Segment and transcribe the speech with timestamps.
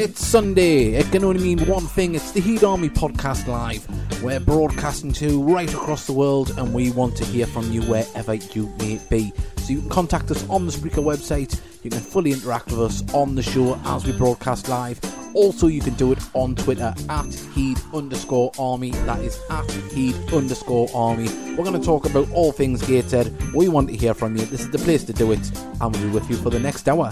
[0.00, 0.94] It's Sunday.
[0.94, 2.14] It can only mean one thing.
[2.14, 3.84] It's the Heed Army Podcast Live.
[4.22, 8.34] We're broadcasting to right across the world and we want to hear from you wherever
[8.34, 9.32] you may be.
[9.56, 11.60] So you can contact us on the Spreaker website.
[11.82, 15.00] You can fully interact with us on the show as we broadcast live.
[15.34, 18.92] Also, you can do it on Twitter at Heed underscore Army.
[18.92, 21.26] That is at Heed underscore Army.
[21.56, 23.36] We're going to talk about all things Gateshead.
[23.52, 24.44] We want to hear from you.
[24.44, 25.40] This is the place to do it.
[25.80, 27.10] And we'll be with you for the next hour.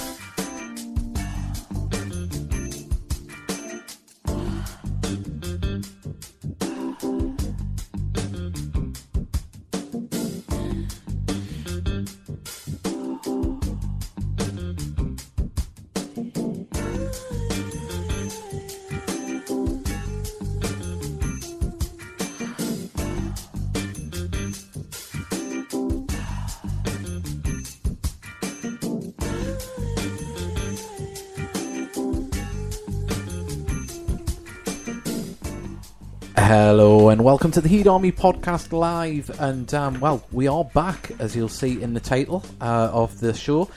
[37.47, 39.31] Welcome to the Heed Army Podcast Live.
[39.41, 43.33] And um, well, we are back, as you'll see in the title uh, of the
[43.35, 43.71] show.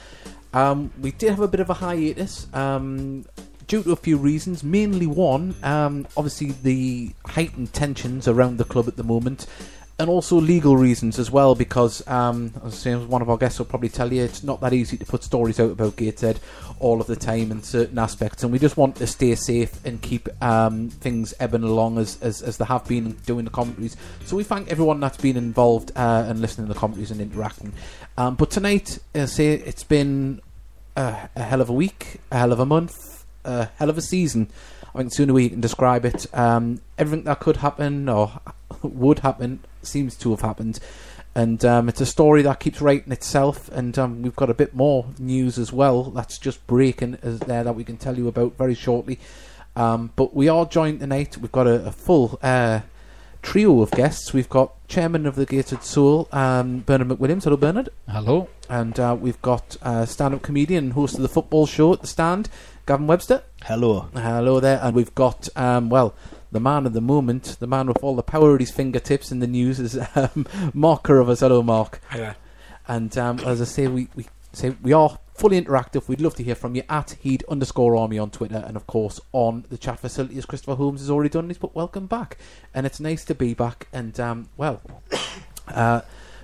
[0.52, 3.26] Um, we did have a bit of a hiatus um,
[3.68, 4.64] due to a few reasons.
[4.64, 9.46] Mainly one, um, obviously the heightened tensions around the club at the moment,
[10.00, 11.54] and also legal reasons as well.
[11.54, 14.96] Because um, as one of our guests will probably tell you, it's not that easy
[14.96, 16.40] to put stories out about Gateshead
[16.78, 20.00] all of the time in certain aspects, and we just want to stay safe and
[20.00, 23.96] keep um, things ebbing along as, as, as they have been doing the commentaries.
[24.24, 27.74] So we thank everyone that's been involved uh, and listening to the commentaries and interacting.
[28.16, 30.40] Um, but tonight, I say it's been
[30.96, 34.02] a, a hell of a week, a hell of a month, a hell of a
[34.02, 34.48] season.
[34.94, 38.40] I think sooner we can describe it, um, everything that could happen or
[38.82, 40.80] would happen seems to have happened
[41.34, 43.68] and um, it's a story that keeps writing itself.
[43.70, 47.62] And um, we've got a bit more news as well that's just breaking as there
[47.62, 49.18] that we can tell you about very shortly.
[49.76, 51.38] Um, but we are joined tonight.
[51.38, 52.80] We've got a, a full uh,
[53.42, 54.32] trio of guests.
[54.32, 57.44] We've got Chairman of the Gated Soul, um, Bernard McWilliams.
[57.44, 57.90] Hello, Bernard.
[58.08, 58.48] Hello.
[58.68, 62.08] And uh, we've got uh, stand-up comedian and host of the football show at the
[62.08, 62.48] Stand,
[62.86, 63.44] Gavin Webster.
[63.62, 64.08] Hello.
[64.14, 64.80] Hello there.
[64.82, 66.14] And we've got um, well
[66.52, 69.38] the man of the moment, the man with all the power at his fingertips in
[69.38, 71.40] the news is um, Mark Carruthers.
[71.40, 72.00] Hello, Mark.
[72.12, 72.36] Hiya.
[72.88, 76.08] And um, as I say, we, we say we are fully interactive.
[76.08, 79.20] We'd love to hear from you at Heed underscore Army on Twitter, and of course
[79.32, 81.48] on the chat facility as Christopher Holmes has already done.
[81.48, 82.36] He's put welcome back,
[82.74, 83.88] and it's nice to be back.
[83.92, 84.82] And um, well,
[85.68, 86.02] uh,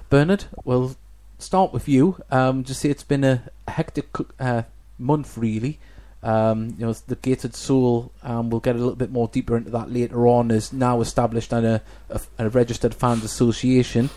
[0.08, 0.96] Bernard, we'll
[1.38, 2.18] start with you.
[2.30, 4.62] Um, just say it's been a hectic uh,
[4.98, 5.78] month, really.
[6.26, 9.70] Um, you know, the Gated Soul, um, we'll get a little bit more deeper into
[9.70, 14.10] that later on, is now established and a, a, a registered fans association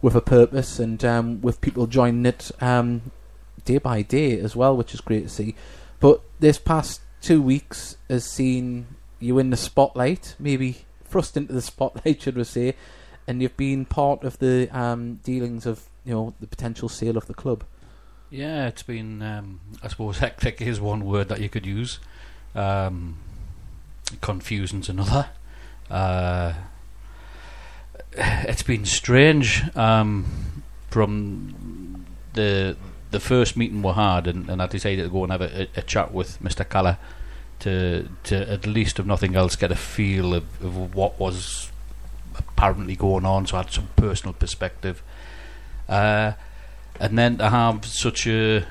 [0.00, 3.12] with a purpose and um, with people joining it um,
[3.64, 5.54] day by day as well, which is great to see.
[6.00, 8.88] But this past two weeks has seen
[9.20, 12.74] you in the spotlight, maybe thrust into the spotlight, should we say,
[13.28, 17.28] and you've been part of the um, dealings of you know the potential sale of
[17.28, 17.62] the club.
[18.32, 21.98] Yeah, it's been, um, I suppose, hectic is one word that you could use.
[22.54, 23.18] Um,
[24.22, 25.28] confusion's another.
[25.90, 26.54] Uh,
[28.16, 32.76] it's been strange um, from the
[33.10, 35.82] the first meeting we had, and, and I decided to go and have a, a
[35.82, 36.66] chat with Mr.
[36.66, 36.96] Caller
[37.58, 41.70] to to at least, if nothing else, get a feel of, of what was
[42.38, 43.46] apparently going on.
[43.46, 45.02] So I had some personal perspective.
[45.86, 46.32] Uh,
[47.02, 48.64] and then to have such a,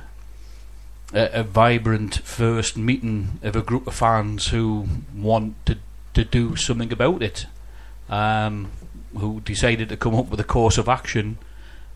[1.14, 5.78] a, a vibrant first meeting of a group of fans who want to
[6.14, 7.46] to do something about it,
[8.10, 8.72] um,
[9.18, 11.38] who decided to come up with a course of action,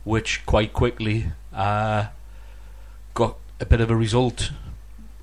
[0.03, 2.07] which quite quickly uh,
[3.13, 4.51] got a bit of a result,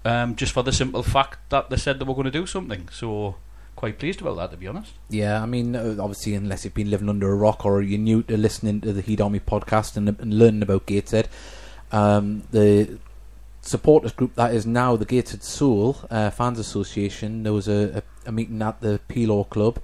[0.05, 2.89] um, just for the simple fact that they said they were going to do something.
[2.91, 3.37] So
[3.82, 4.93] quite pleased about that, to be honest.
[5.10, 8.22] Yeah, I mean, uh, obviously, unless you've been living under a rock or you're new
[8.22, 11.28] to listening to the Heed Army podcast and, and learning about Gateshead,
[11.91, 13.01] um, the
[13.60, 18.28] supporters group that is now the Gated Soul uh, Fans Association, there was a, a,
[18.28, 19.80] a meeting at the Pelaw Club,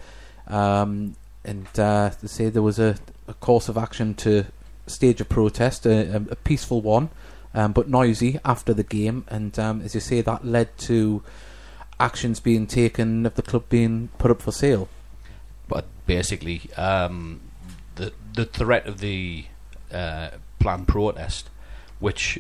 [0.47, 2.95] um, and uh, they say there was a,
[3.27, 4.45] a, course of action to
[4.87, 7.11] stage a protest, a, a peaceful one,
[7.53, 11.25] um, but noisy after the game, and um, as you say, that led to
[12.01, 14.89] actions being taken of the club being put up for sale.
[15.67, 17.41] But basically, um,
[17.97, 19.47] the the threat of the
[19.93, 21.51] uh, planned protest,
[21.99, 22.39] which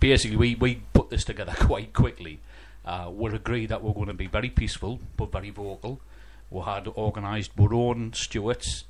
[0.00, 2.40] basically we, we put this together quite quickly.
[2.84, 6.00] Uh, we agreed that we're going to be very peaceful but very vocal.
[6.50, 8.84] We had organised our own stewards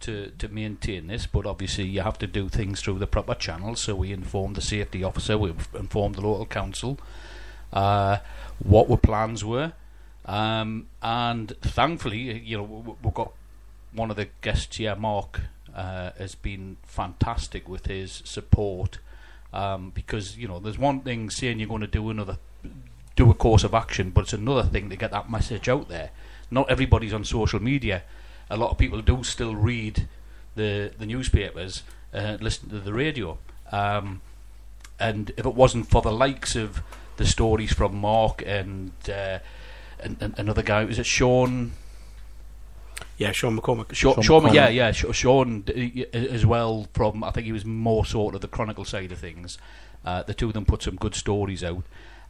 [0.00, 3.80] to, to maintain this, but obviously you have to do things through the proper channels.
[3.80, 6.98] So we informed the safety officer, we informed the local council,
[7.72, 8.18] uh,
[8.58, 9.72] what were plans were,
[10.26, 13.32] um, and thankfully, you know, we- we've got
[13.92, 15.40] one of the guests here, Mark,
[15.74, 18.98] uh, has been fantastic with his support.
[19.50, 22.36] Um, because you know, there's one thing saying you're going to do another,
[23.16, 26.10] do a course of action, but it's another thing to get that message out there.
[26.50, 28.02] Not everybody's on social media.
[28.50, 30.06] A lot of people do still read
[30.54, 31.82] the the newspapers,
[32.12, 33.38] uh, listen to the radio.
[33.72, 34.20] Um,
[35.00, 36.82] and if it wasn't for the likes of
[37.18, 39.38] the stories from Mark and uh,
[40.00, 41.72] and, and another guy, was it Sean?
[43.16, 43.92] Yeah, Sean McCormick.
[43.94, 44.54] Sean, Sean Sean, McConnell.
[44.54, 46.88] yeah, yeah, Sean d- y- as well.
[46.94, 49.58] From I think he was more sort of the chronicle side of things.
[50.04, 51.82] Uh, the two of them put some good stories out,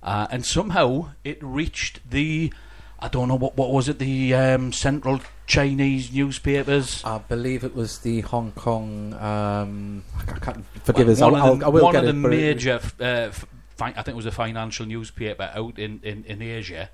[0.02, 2.52] uh, and somehow it reached the.
[3.00, 3.98] I don't know what what was it.
[3.98, 7.02] The um, Central Chinese newspapers.
[7.04, 9.12] I believe it was the Hong Kong.
[9.14, 11.20] Um, I can't forgive One- us.
[11.20, 13.46] One, I'll, of the, I will one get of the it- major, uh, f- fi-
[13.80, 16.90] I think it was a financial newspaper out in, in, in Asia.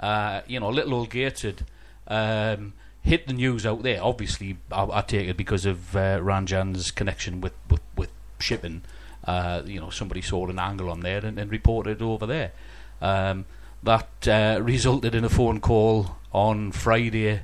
[0.00, 1.64] Uh, you know, little old Gateshead
[2.06, 4.02] um, hit the news out there.
[4.02, 8.82] Obviously, I, I take it because of uh, Ranjan's connection with, with, with shipping.
[9.24, 12.52] Uh, you know, somebody saw an angle on there and, and reported it over there.
[13.02, 13.44] Um,
[13.82, 17.40] that uh, resulted in a phone call on Friday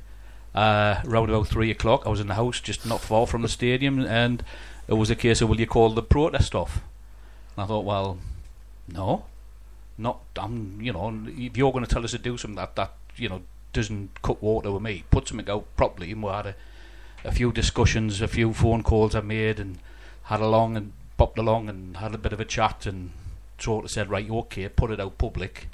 [0.54, 2.06] uh, around about three o'clock.
[2.06, 4.44] I was in the house just not far from the stadium, and
[4.88, 6.80] it was a case of will you call the protest off?
[7.56, 8.18] And I thought, well,
[8.88, 9.24] no,
[9.98, 10.20] not.
[10.36, 13.28] I'm, you know, if you're going to tell us to do something that that you
[13.28, 13.42] know
[13.72, 16.12] doesn't cut water with me, put something out properly.
[16.12, 16.54] And we had a,
[17.24, 19.78] a few discussions, a few phone calls I made, and
[20.24, 23.10] had along and popped along and had a bit of a chat and
[23.58, 25.68] sort of said, right, okay, put it out public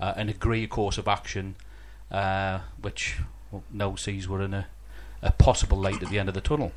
[0.00, 1.56] uh, and agree a course of action,
[2.10, 3.18] uh, which
[3.50, 4.66] well, now sees we're in a,
[5.22, 6.72] a possible light at the end of the tunnel.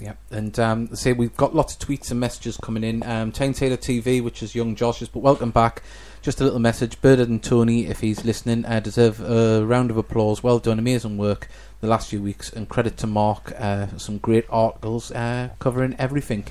[0.00, 3.02] Yeah, and um, say we've got lots of tweets and messages coming in.
[3.04, 5.82] Um, Taylor TV, which is young Josh's, but welcome back.
[6.20, 7.00] Just a little message.
[7.00, 10.42] Bernard and Tony, if he's listening, uh, deserve a round of applause.
[10.42, 11.48] Well done, amazing work
[11.80, 13.52] the last few weeks, and credit to Mark.
[13.56, 16.44] Uh, some great articles uh, covering everything.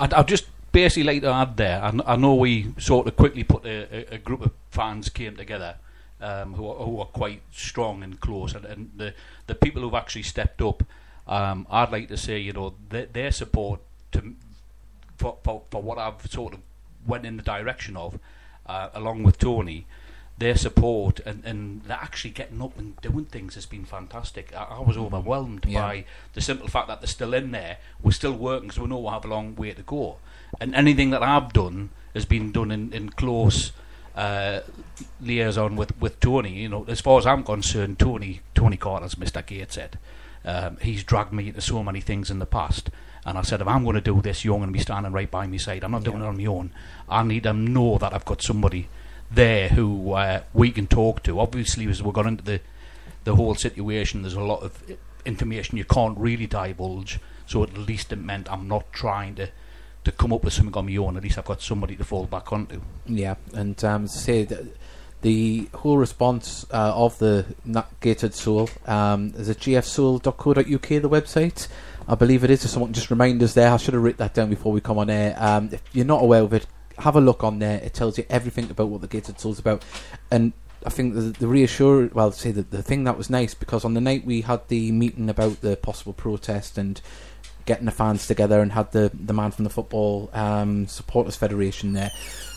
[0.00, 1.80] I'd, I'd just basically like to add there.
[1.80, 5.36] I, I know we sort of quickly put a, a, a group of fans came
[5.36, 5.76] together
[6.20, 9.14] um, who, are, who are quite strong and close, and, and the
[9.46, 10.82] the people who've actually stepped up.
[11.28, 13.80] Um, I'd like to say, you know, their, their support
[14.12, 14.34] to
[15.16, 16.60] for, for for what I've sort of
[17.06, 18.18] went in the direction of,
[18.66, 19.86] uh, along with Tony.
[20.38, 24.54] Their support and, and they're actually getting up and doing things has been fantastic.
[24.54, 25.80] I, I was overwhelmed Yeah.
[25.82, 26.04] by
[26.34, 27.78] the simple fact that they're still in there.
[28.00, 30.18] We're still working because we know we have a long way to go.
[30.60, 33.72] And anything that I've done has been done in, in close
[34.14, 34.60] uh,
[35.20, 36.52] liaison with, with Tony.
[36.52, 39.44] You know, as far as I'm concerned, Tony Tony Carter's Mr.
[39.44, 39.98] Gateshead.
[40.44, 42.90] Um, he's dragged me into so many things in the past.
[43.24, 45.30] And I said, if I'm going to do this, you're going to be standing right
[45.30, 45.84] by my side.
[45.84, 46.72] I'm not doing it on my own.
[47.08, 48.88] I need to know that I've got somebody
[49.30, 51.40] there who uh, we can talk to.
[51.40, 52.60] Obviously, as we got into the
[53.24, 54.82] the whole situation, there's a lot of
[55.26, 57.20] information you can't really divulge.
[57.44, 59.50] So at least it meant I'm not trying to
[60.04, 61.16] to come up with something on my own.
[61.16, 62.80] At least I've got somebody to fall back onto.
[63.06, 64.68] Yeah, and um, say the,
[65.22, 67.44] the whole response uh, of the
[68.00, 71.68] Gated Soul um, is at gfsoul.co.uk, the website.
[72.06, 72.64] I believe it is.
[72.64, 74.98] If someone just remind us there, I should have written that down before we come
[74.98, 75.34] on air.
[75.38, 76.66] Um, if you're not aware of it,
[76.98, 77.80] have a look on there.
[77.82, 79.84] It tells you everything about what the Gated Soul's about.
[80.30, 80.52] And
[80.86, 83.94] I think the, the reassure, well, say that the thing that was nice because on
[83.94, 87.00] the night we had the meeting about the possible protest and
[87.66, 91.92] getting the fans together and had the the man from the football um, supporters federation
[91.92, 92.10] there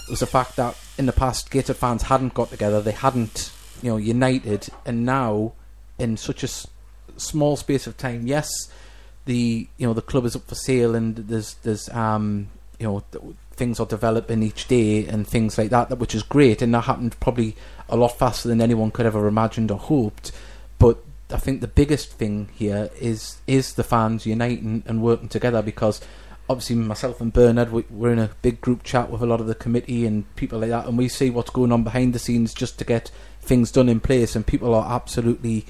[0.10, 3.90] was the fact that in the past Gated fans hadn't got together, they hadn't you
[3.90, 5.54] know united, and now
[5.98, 6.68] in such a s-
[7.18, 8.52] small space of time, yes,
[9.26, 13.04] the you know the club is up for sale and there's there's um you know
[13.12, 16.72] th- things are developing each day and things like that, that which is great, and
[16.76, 17.56] that happened probably
[17.90, 20.32] a lot faster than anyone could ever imagined or hoped.
[20.78, 21.00] But
[21.32, 26.00] I think the biggest thing here is is the fans uniting and working together because
[26.52, 29.48] obviously myself and Bernard we, we're in a big group chat with a lot of
[29.48, 32.54] the committee and people like that, and we see what's going on behind the scenes
[32.54, 33.10] just to get
[33.42, 35.66] things done in place, and people are absolutely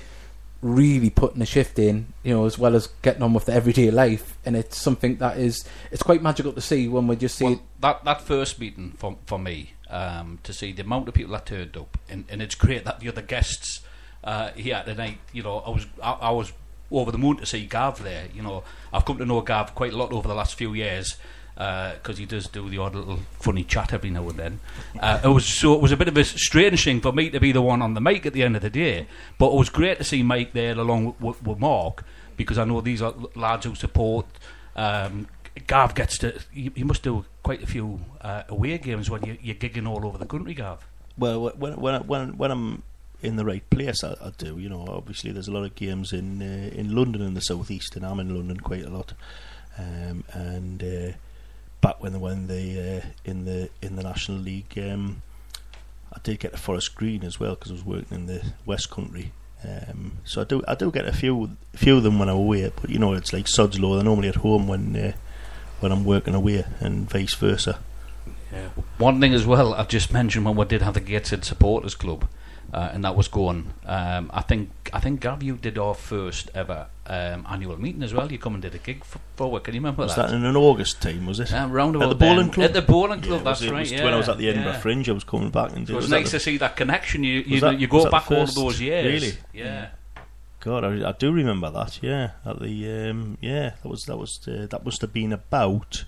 [0.61, 3.89] really putting a shift in, you know, as well as getting on with the everyday
[3.89, 7.45] life, and it's something that is it's quite magical to see when we just see.
[7.45, 11.33] Well, that that first meeting for for me um, to see the amount of people
[11.33, 13.81] that turned up, and, and it's great that the other guests
[14.23, 15.19] uh, here tonight.
[15.31, 16.51] You know, I was I, I was
[16.91, 18.27] over the moon to see Gav there.
[18.33, 21.17] You know, I've come to know Gav quite a lot over the last few years
[21.55, 24.60] because he does do the odd little funny chat every now and then.
[25.00, 27.39] Uh, it was so it was a bit of a strange thing for me to
[27.39, 29.07] be the one on the mic at the end of the day,
[29.38, 32.03] but it was great to see Mike there along with, with, Mark
[32.38, 34.25] because I know these are lads who support
[34.75, 35.27] um,
[35.67, 36.39] Gav gets to.
[36.53, 40.05] You, you must do quite a few uh, away games when you, you're gigging all
[40.05, 40.86] over the country, Gav.
[41.17, 42.83] Well, when when when when I'm
[43.22, 44.60] in the right place, I, I do.
[44.60, 47.96] You know, obviously there's a lot of games in uh, in London in the southeast,
[47.96, 49.13] and I'm in London quite a lot.
[49.78, 51.12] Um, and uh,
[51.82, 55.22] back when they when they uh, in the in the National League, um,
[56.13, 58.90] I did get to Forest Green as well because I was working in the West
[58.90, 59.32] Country.
[59.63, 62.72] Um, so I do I do get a few few of them when I'm away,
[62.82, 63.96] but you know it's like sods law.
[63.96, 65.13] They're normally at home when uh,
[65.80, 67.80] when I'm working away, and vice versa.
[68.51, 68.70] Yeah.
[68.98, 72.28] One thing as well, I've just mentioned when we did have the Gateshead Supporters Club,
[72.74, 73.74] uh, and that was going.
[73.86, 78.13] Um, I think I think Gav, you did our first ever um, annual meeting as
[78.13, 78.32] well.
[78.32, 79.60] You come and did a gig for, for.
[79.60, 80.30] Can you remember Was that?
[80.30, 81.25] that in an August time?
[81.25, 81.53] Was it?
[81.53, 82.65] Um, round At about the bowling club?
[82.65, 83.80] At the bowling club, it that's was- it right.
[83.82, 84.03] was yeah.
[84.03, 84.80] When I was at the Edinburgh yeah.
[84.80, 85.94] Fringe, I was coming back and did.
[85.94, 87.24] it was was nice the- to see that connection.
[87.24, 89.06] You you, that- you go back all those years.
[89.22, 89.38] Really?
[89.53, 89.89] Yeah.
[90.62, 92.00] God, I, I do remember that.
[92.03, 96.06] Yeah, at the um, yeah, that was that was uh, that must have been about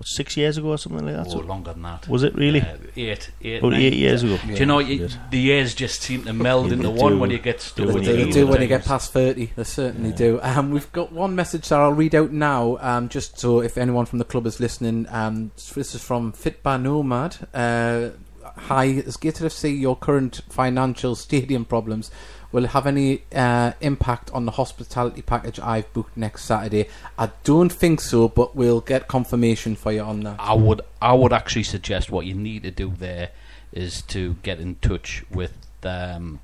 [0.00, 1.26] what six years ago or something like that.
[1.26, 2.08] Oh, So- longer than that.
[2.08, 2.60] was it really?
[2.60, 4.38] Yeah, eight, eight, About years ago.
[4.46, 7.60] Do you know you, the years just seem to meld into one when you get
[7.60, 10.40] stuck They They, do, do, they do when you get past 30, they certainly do.
[10.42, 14.06] Um, we've got one message that I'll read out now, um, just so if anyone
[14.06, 15.06] from the club is listening.
[15.10, 17.36] Um, this is from Fit by Nomad.
[17.52, 18.10] Uh,
[18.56, 22.10] Hi, is Gated FC your current financial stadium problems
[22.52, 26.88] will have any uh, impact on the hospitality package I've booked next Saturday?
[27.18, 30.36] I don't think so, but we'll get confirmation for you on that.
[30.38, 33.30] I would I would actually suggest what you need to do there
[33.72, 35.54] is to get in touch with
[35.84, 36.40] um,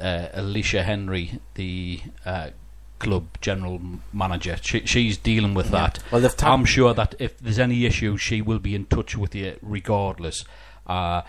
[0.00, 2.50] uh, Alicia Henry, the uh,
[2.98, 3.80] club general
[4.12, 4.56] manager.
[4.62, 5.98] She, she's dealing with that.
[6.10, 9.34] Well, tabbed- I'm sure that if there's any issue, she will be in touch with
[9.34, 10.44] you regardless.
[10.86, 11.22] Uh,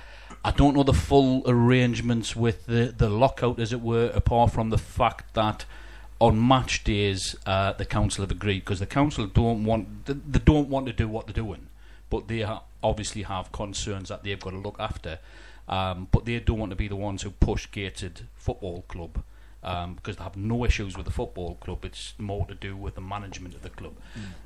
[0.46, 4.70] I don't know the full arrangements with the, the lockout, as it were, apart from
[4.70, 5.66] the fact that
[6.20, 10.40] on match days uh, the council have agreed because the council don't want they, they
[10.40, 11.68] don't want to do what they're doing,
[12.10, 15.20] but they ha- obviously have concerns that they've got to look after.
[15.68, 19.24] Um, but they don't want to be the ones who push gated football club
[19.64, 21.86] um, because they have no issues with the football club.
[21.86, 23.94] It's more to do with the management of the club.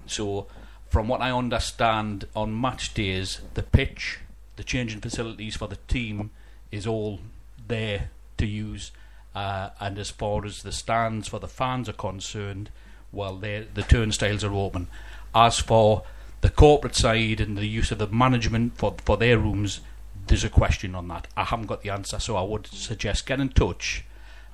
[0.06, 0.48] So,
[0.90, 4.20] from what I understand, on match days, the pitch,
[4.58, 6.32] the changing facilities for the team
[6.72, 7.20] is all
[7.68, 8.92] there to use.
[9.34, 12.70] Uh, and as far as the stands for the fans are concerned,
[13.12, 14.88] well, the turnstiles are open.
[15.34, 16.04] As for
[16.42, 19.80] the corporate side and the use of the management for, for their rooms,
[20.28, 21.28] there's a question on that.
[21.38, 24.04] I haven't got the answer, so I would suggest get in touch.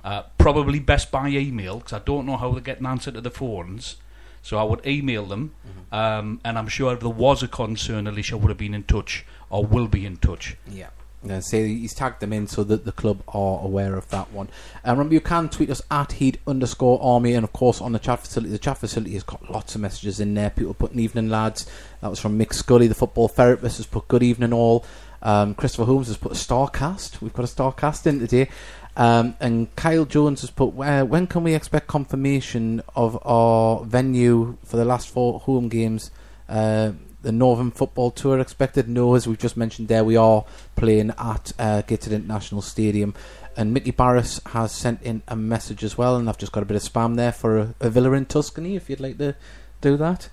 [0.04, 3.20] Uh, probably best by email because I don't know how they get an answer to
[3.22, 3.96] the phones.
[4.44, 5.54] So I would email them,
[5.90, 9.24] um, and I'm sure if there was a concern, Alicia would have been in touch
[9.48, 10.58] or will be in touch.
[10.70, 10.90] Yeah.
[11.26, 14.50] Yeah, say he's tagged them in so that the club are aware of that one.
[14.84, 17.98] And remember, you can tweet us at heed underscore army, and of course on the
[17.98, 18.50] chat facility.
[18.50, 20.50] The chat facility has got lots of messages in there.
[20.50, 21.66] People putting evening lads.
[22.02, 24.84] That was from Mick Scully, the football therapist, has put good evening all.
[25.22, 27.22] Um, Christopher Holmes has put a star cast.
[27.22, 28.50] We've got a star cast in today.
[28.96, 34.56] Um, and Kyle Jones has put, uh, when can we expect confirmation of our venue
[34.64, 36.10] for the last four home games?
[36.48, 38.88] Uh, the Northern Football Tour expected?
[38.88, 40.44] No, as we've just mentioned there, we are
[40.76, 43.14] playing at uh, Gateshead International Stadium.
[43.56, 46.66] And Mickey Barris has sent in a message as well, and I've just got a
[46.66, 49.34] bit of spam there for a, a villa in Tuscany, if you'd like to
[49.80, 50.28] do that.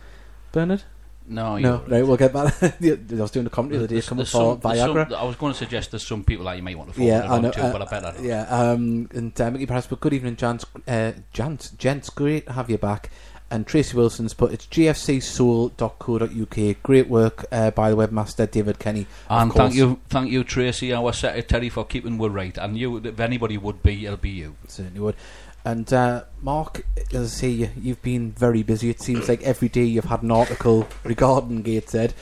[0.52, 0.84] Bernard?
[1.32, 2.54] No, no, you're- right, we'll get back.
[2.64, 2.74] I
[3.16, 4.16] was doing a comedy the other day, there's for
[4.58, 5.10] Viagra.
[5.10, 7.10] some- I was going to suggest there's some people that you might want to forward
[7.10, 7.52] Yeah, I know.
[7.52, 8.14] to, uh, but I better.
[8.18, 8.22] not.
[8.24, 12.54] Yeah, um, and uh, Mickey Price, but good evening, Jans, uh, Jans, gents, great to
[12.54, 13.10] have you back.
[13.50, 16.84] And Tracy Wilson's put it's gfcsoul.co.uk.
[16.84, 19.08] Great work uh, by the webmaster David Kenny.
[19.30, 19.62] And course.
[19.62, 22.58] thank you, thank you, Tracy, our secretary, for keeping we right.
[22.58, 24.56] And you, if anybody would be, it'll be you.
[24.68, 25.16] Certainly would.
[25.64, 28.90] And uh, Mark, as I say, you, you've been very busy.
[28.90, 32.14] It seems like every day you've had an article regarding Gateshead.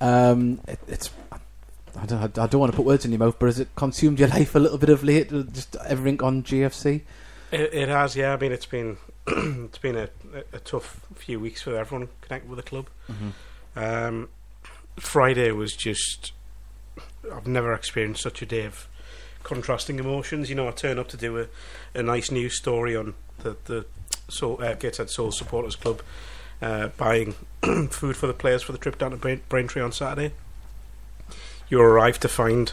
[0.00, 1.10] Um, it, it's
[2.00, 4.20] I don't, I don't want to put words in your mouth, but has it consumed
[4.20, 5.30] your life a little bit of late?
[5.30, 7.02] Just everything on GFC.
[7.50, 8.32] It, it has, yeah.
[8.32, 12.48] I mean, it's been it's been a, a, a tough few weeks for everyone connected
[12.48, 12.88] with the club.
[13.76, 14.28] Um,
[14.96, 16.32] Friday was just
[17.32, 18.88] I've never experienced such a day of
[19.42, 20.48] contrasting emotions.
[20.48, 21.46] You know, I turn up to do a,
[21.98, 23.86] a nice news story on the the
[24.28, 26.02] Soul, uh, Gateshead Soul Supporters Club
[26.60, 27.32] uh, buying
[27.90, 30.34] food for the players for the trip down to Brain- Braintree on Saturday.
[31.68, 32.72] You arrive to find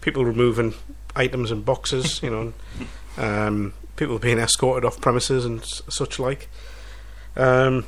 [0.00, 0.74] people removing
[1.14, 2.52] items and boxes, you know,
[3.22, 6.48] um, people being escorted off premises and s- such like.
[7.36, 7.84] Um,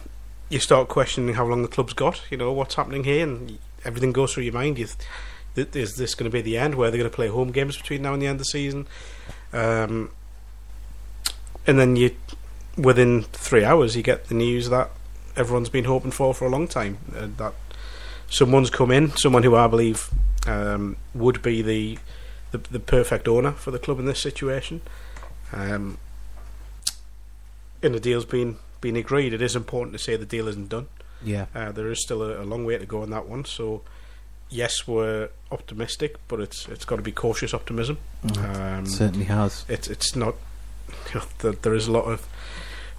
[0.50, 4.12] you start questioning how long the club's got, you know, what's happening here, and everything
[4.12, 4.78] goes through your mind.
[4.78, 4.96] You th-
[5.64, 6.74] th- is this going to be the end?
[6.74, 8.86] Where they're going to play home games between now and the end of the season?
[9.52, 10.10] Um,
[11.66, 12.14] and then you,
[12.76, 14.90] within three hours, you get the news that
[15.36, 16.98] everyone's been hoping for for a long time.
[17.16, 17.54] Uh, that
[18.28, 20.10] someone's come in, someone who I believe
[20.46, 21.98] um, would be the,
[22.52, 24.80] the the perfect owner for the club in this situation.
[25.52, 25.98] Um,
[27.82, 29.32] and the deal's been been agreed.
[29.32, 30.88] It is important to say the deal isn't done.
[31.22, 31.46] Yeah.
[31.54, 33.44] Uh, there is still a, a long way to go on that one.
[33.44, 33.82] So,
[34.50, 37.98] yes, we're optimistic, but it's it's got to be cautious optimism.
[38.38, 39.64] Um, Certainly has.
[39.68, 40.34] it's it's not.
[41.12, 42.26] You know, there, there is a lot of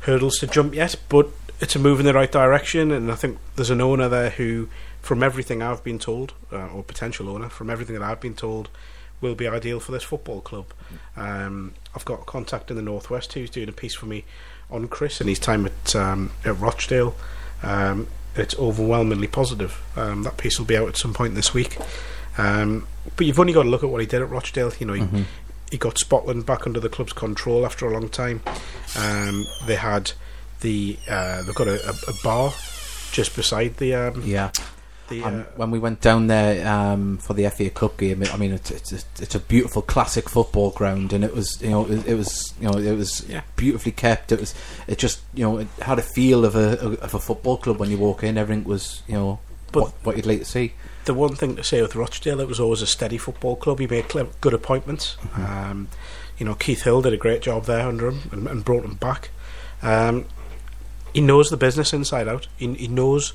[0.02, 1.28] hurdles to jump yet, but
[1.60, 4.70] it's a move in the right direction, and I think there's an owner there who,
[5.02, 8.70] from everything I've been told, uh, or potential owner, from everything that I've been told,
[9.22, 10.68] will be ideal for this football club.
[11.18, 14.24] Um, I've got a contact in the northwest who's doing a piece for me
[14.72, 17.16] on Chris and his time at um, at Rochdale.
[17.62, 19.82] Um, it's overwhelmingly positive.
[19.96, 21.78] Um, that piece will be out at some point this week.
[22.38, 24.72] Um, but you've only got to look at what he did at Rochdale.
[24.80, 25.24] You know, he, Mhm.
[25.72, 28.42] he got Spotland back under the club's control after a long time.
[28.98, 30.12] Um, they had
[30.62, 32.54] the uh, they've got a, a, a bar
[33.12, 34.52] just beside the um, Yeah.
[35.10, 38.52] The uh, when we went down there um, for the FA Cup game, I mean,
[38.54, 42.16] it's, it's, it's a beautiful classic football ground, and it was, you know, it, it
[42.16, 43.42] was, you know, it was Yeah.
[43.56, 44.32] beautifully kept.
[44.32, 44.54] It was,
[44.88, 47.90] it just, you know, it had a feel of a of a football club when
[47.92, 48.38] you walk in.
[48.38, 49.40] Everything was, you know,
[49.72, 50.74] But- what, what you'd like to see.
[51.06, 53.80] the one thing to say with Rochdale, it was always a steady football club.
[53.80, 54.06] He made
[54.42, 55.18] good appointments.
[55.36, 55.88] Um,
[56.38, 58.96] you know, Keith Hill did a great job there under him and, and brought him
[58.96, 59.30] back.
[59.82, 60.26] Um,
[61.14, 62.48] he knows the business inside out.
[62.58, 63.34] He, he knows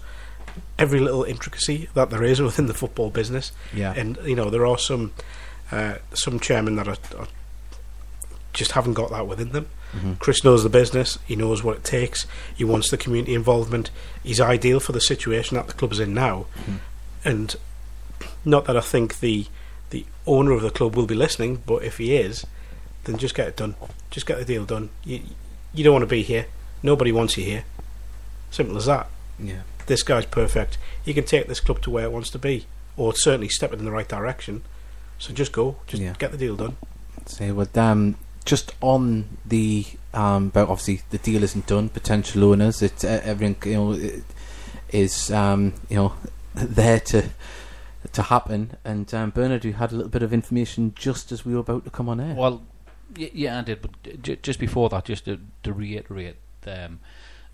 [0.79, 3.53] every little intricacy that there is within the football business.
[3.73, 3.93] Yeah.
[3.97, 5.13] And you know, there are some
[5.73, 7.29] uh, some chairmen that are, are
[8.53, 9.67] just haven't got that within them.
[9.95, 10.19] Mhm.
[10.19, 11.19] Chris knows the business.
[11.25, 12.27] He knows what it takes.
[12.55, 13.91] He wants the community involvement.
[14.25, 16.47] He's ideal for the situation that the club is in now.
[16.67, 16.79] Mhm.
[17.25, 17.57] And
[18.45, 19.47] not that I think the
[19.91, 22.45] the owner of the club will be listening, but if he is,
[23.05, 23.77] then just get it done.
[24.11, 24.91] Just get the deal done.
[25.05, 25.21] You
[25.73, 26.47] you don't want to be here.
[26.83, 27.65] Nobody wants you here.
[28.51, 29.09] Simple as that.
[29.39, 29.63] Yeah.
[29.87, 30.79] This guy's perfect.
[31.05, 33.79] He can take this club to where it wants to be, or certainly step it
[33.79, 34.63] in the right direction.
[35.19, 35.77] So just go.
[35.87, 36.15] Just Yeah.
[36.19, 36.77] get the deal done.
[37.27, 41.89] Say, well, um, just on the um, but obviously the deal isn't done.
[41.89, 44.23] Potential owners, it's uh, everything you know it
[44.91, 46.15] is um, you know
[46.55, 47.31] there to
[48.13, 48.77] to happen.
[48.85, 51.85] And um, Bernard, you had a little bit of information just as we were about
[51.85, 52.35] to come on air.
[52.35, 52.63] Well,
[53.19, 53.81] y- yeah, I did.
[53.83, 57.01] But j- just before that, just to, to reiterate, um,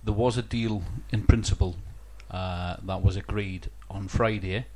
[0.03, 1.77] there was a deal in principle
[2.31, 4.67] uh, that was agreed on Friday,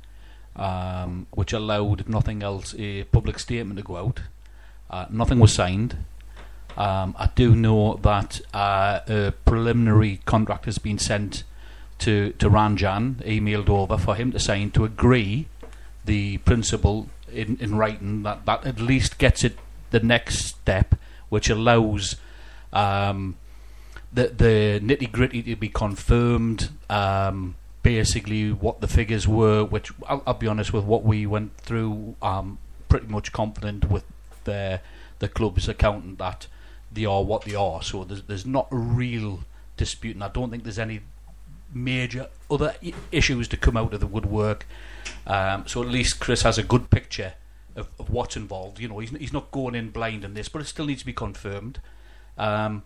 [0.55, 4.21] um, which allowed, if nothing else, a public statement to go out.
[4.89, 5.97] Uh, nothing was signed.
[6.77, 11.43] Um, I do know that uh, a preliminary contract has been sent
[11.99, 15.47] to to Ranjan, emailed over for him to sign to agree
[16.03, 19.57] the principle in, in writing that that at least gets it
[19.91, 20.95] the next step,
[21.29, 22.17] which allows
[22.73, 23.37] um,
[24.15, 26.69] the the nitty gritty to be confirmed.
[26.89, 31.57] Um, basically, what the figures were, which I'll, I'll be honest with, what we went
[31.57, 32.15] through.
[32.21, 34.05] Um, pretty much confident with
[34.45, 34.79] the
[35.19, 36.47] the club's accountant that
[36.91, 37.81] they are what they are.
[37.81, 39.41] So there's there's not a real
[39.77, 41.01] dispute, and I don't think there's any
[41.73, 42.75] major other
[43.11, 44.65] issues to come out of the woodwork.
[45.27, 47.33] Um, so at least Chris has a good picture
[47.75, 48.79] of, of what's involved.
[48.79, 51.05] You know, he's he's not going in blind in this, but it still needs to
[51.05, 51.81] be confirmed.
[52.37, 52.83] Um,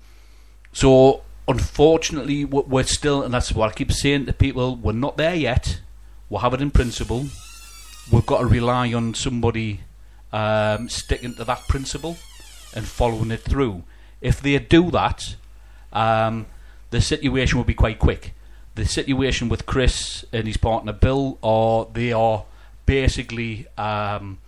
[0.71, 5.35] so unfortunately, we're, still, and that's what I keep saying to people: we're not there
[5.35, 5.81] yet.
[6.29, 7.25] We'll have it in principle.
[8.11, 9.81] We've got to rely on somebody
[10.31, 12.17] um, sticking to that principle
[12.75, 13.83] and following it through.
[14.21, 15.35] If they do that,
[15.93, 16.45] um,
[16.91, 18.33] the situation will be quite quick.
[18.75, 22.45] The situation with Chris and his partner Bill, are they are
[22.85, 24.39] basically um,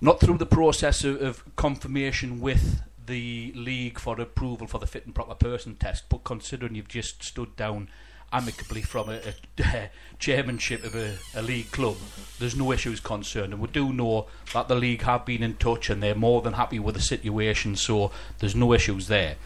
[0.00, 5.06] not through the process of, of confirmation with the league for approval for the fit
[5.06, 7.88] and proper person test, but considering you've just stood down
[8.32, 9.20] amicably from a,
[9.60, 11.96] a chairmanship of a, a league club,
[12.38, 13.52] there's no issues concerned.
[13.52, 16.54] And we do know that the league have been in touch and they're more than
[16.54, 19.36] happy with the situation, so there's no issues there.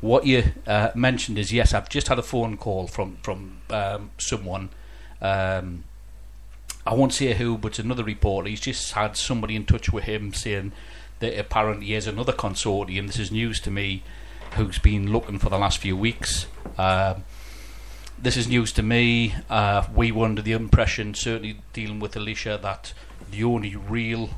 [0.00, 4.10] What you uh, mentioned is yes, I've just had a phone call from from um,
[4.18, 4.70] someone.
[5.20, 5.84] Um,
[6.84, 8.48] I won't say who, but another reporter.
[8.48, 10.72] He's just had somebody in touch with him saying
[11.22, 13.06] that apparently has another consortium.
[13.06, 14.02] This is news to me,
[14.56, 16.46] who's been looking for the last few weeks.
[16.76, 17.22] Um,
[18.18, 19.34] this is news to me.
[19.48, 22.92] Uh, we were under the impression, certainly dealing with Alicia, that
[23.30, 24.30] the only real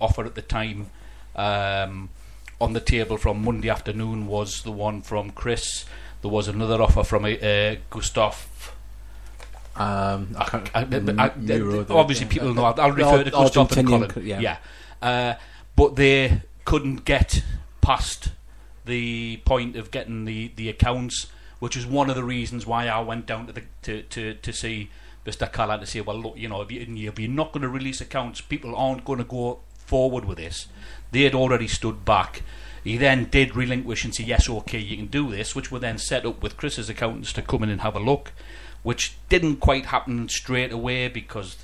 [0.00, 0.86] offer at the time
[1.34, 2.10] um,
[2.60, 5.84] on the table from Monday afternoon was the one from Chris.
[6.22, 8.72] There was another offer from uh, Gustav.
[9.74, 12.66] Um, I can't, I, I, obviously, people know.
[12.66, 14.12] I'll, I'll refer to Gustav and Colin.
[14.22, 14.38] yeah.
[14.38, 14.56] yeah.
[15.02, 15.34] Uh,
[15.76, 17.42] but they couldn't get
[17.80, 18.30] past
[18.84, 21.26] the point of getting the, the accounts
[21.60, 24.52] which is one of the reasons why I went down to the to to, to
[24.52, 24.90] see
[25.24, 25.50] Mr.
[25.52, 28.00] Calla to say, well, look, you know, if, you, if you're not going to release
[28.00, 30.66] accounts, people aren't going to go forward with this.
[31.12, 32.42] They had already stood back.
[32.82, 35.98] He then did relinquish and say, yes, okay, you can do this, which were then
[35.98, 38.32] set up with Chris's accountants to come in and have a look,
[38.82, 41.58] which didn't quite happen straight away because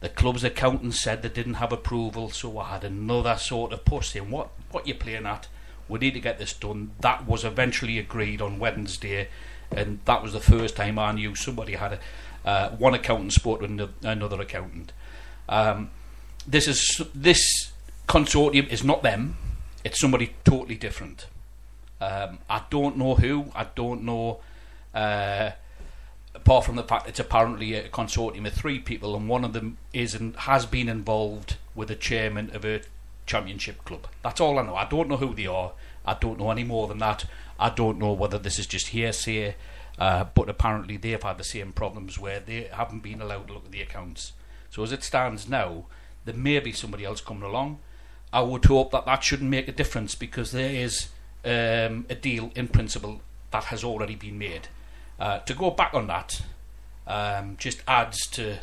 [0.00, 4.10] the club's accountant said they didn't have approval, so I had another sort of push
[4.10, 5.48] saying, what, what you playing at?
[5.88, 6.92] We need to get this done.
[7.00, 9.28] That was eventually agreed on Wednesday,
[9.70, 13.60] and that was the first time I knew somebody had a, uh, one accountant spoke
[13.60, 14.92] to another accountant.
[15.48, 15.90] Um,
[16.46, 17.72] this is this
[18.08, 19.36] consortium is not them;
[19.84, 21.26] it's somebody totally different.
[22.00, 23.50] Um, I don't know who.
[23.54, 24.40] I don't know.
[24.94, 25.50] Uh,
[26.42, 29.78] apart from the fact it's apparently a consortium of three people, and one of them
[29.92, 32.82] is and has been involved with the chairman of a
[33.26, 34.06] championship club.
[34.22, 34.74] That's all I know.
[34.74, 35.72] I don't know who they are.
[36.04, 37.26] I don't know any more than that.
[37.58, 39.54] I don't know whether this is just hearsay.
[39.98, 43.66] Uh, but apparently they've had the same problems where they haven't been allowed to look
[43.66, 44.32] at the accounts.
[44.70, 45.84] So as it stands now,
[46.24, 47.80] there may be somebody else coming along.
[48.32, 51.08] I would hope that that shouldn't make a difference because there is
[51.44, 54.68] um, a deal in principle that has already been made.
[55.20, 56.40] Uh, to go back on that
[57.06, 58.58] um, just adds to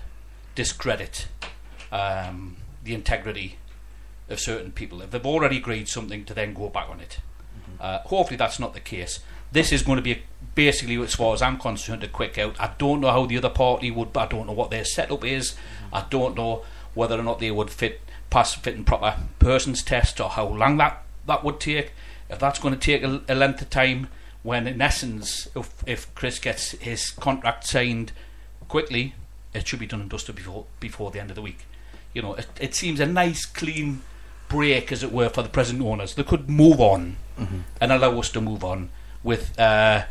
[0.55, 1.27] discredit
[1.91, 3.57] um, the integrity
[4.27, 5.01] of certain people.
[5.01, 7.19] If they've already agreed something, to then go back on it.
[7.59, 7.73] Mm-hmm.
[7.79, 9.19] Uh, hopefully, that's not the case.
[9.51, 10.19] This is going to be a
[10.55, 12.59] basically, as far as I'm concerned, a quick out.
[12.59, 14.11] I don't know how the other party would.
[14.11, 15.55] But I don't know what their setup is.
[15.93, 16.63] I don't know
[16.95, 20.77] whether or not they would fit pass fit and proper persons test or how long
[20.77, 21.93] that that would take.
[22.29, 24.09] If that's going to take a, a length of time,
[24.43, 28.11] when in essence, if, if Chris gets his contract signed
[28.67, 29.15] quickly,
[29.53, 31.65] it should be done and dusted before before the end of the week.
[32.13, 34.01] You know, it, it seems a nice, clean
[34.47, 36.15] break, as it were, for the present owners.
[36.15, 37.59] They could move on mm-hmm.
[37.81, 38.89] and allow us to move on
[39.23, 39.57] with.
[39.59, 40.05] Uh,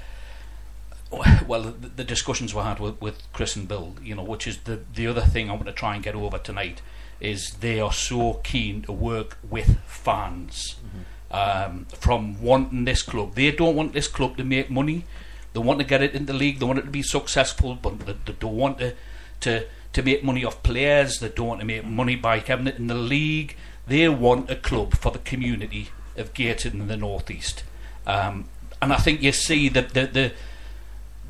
[1.46, 4.58] well, the, the, discussions we had with, with Chris and Bill, you know, which is
[4.58, 6.82] the the other thing I want to try and get over tonight,
[7.20, 10.76] is they are so keen to work with fans.
[10.84, 11.02] Mm-hmm.
[11.28, 15.04] Um, from wanting this club, they don't want this club to make money.
[15.52, 16.60] They want to get it in the league.
[16.60, 18.94] They want it to be successful, but they, they don't want to
[19.40, 21.18] to to make money off players.
[21.18, 23.56] They don't want to make money by having it in the league.
[23.86, 27.64] They want a club for the community of Gateshead in the northeast.
[28.06, 28.48] Um,
[28.80, 30.32] and I think you see that the, the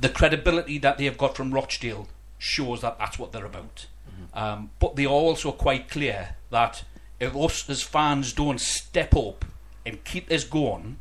[0.00, 3.86] the credibility that they've got from Rochdale shows that that's what they're about.
[4.10, 4.38] Mm-hmm.
[4.38, 6.84] Um, but they are also quite clear that
[7.18, 9.44] if us as fans don't step up
[9.86, 10.98] and keep this going,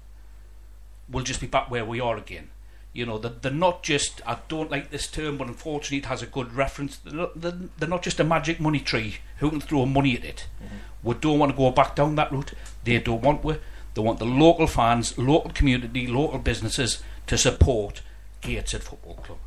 [1.09, 2.49] we'll just be back where we are again.
[2.93, 6.21] You know, they're, they're not just, I don't like this term, but unfortunately it has
[6.21, 6.95] a good reference.
[6.97, 10.23] They're not, they're, they're not just a magic money tree who can throw money at
[10.23, 10.47] it.
[10.63, 10.75] Mm-hmm.
[11.03, 12.53] We don't want to go back down that route.
[12.85, 13.57] They don't want we.
[13.95, 18.01] They want the local fans, local community, local businesses to support
[18.41, 19.37] Gateshead Football Club.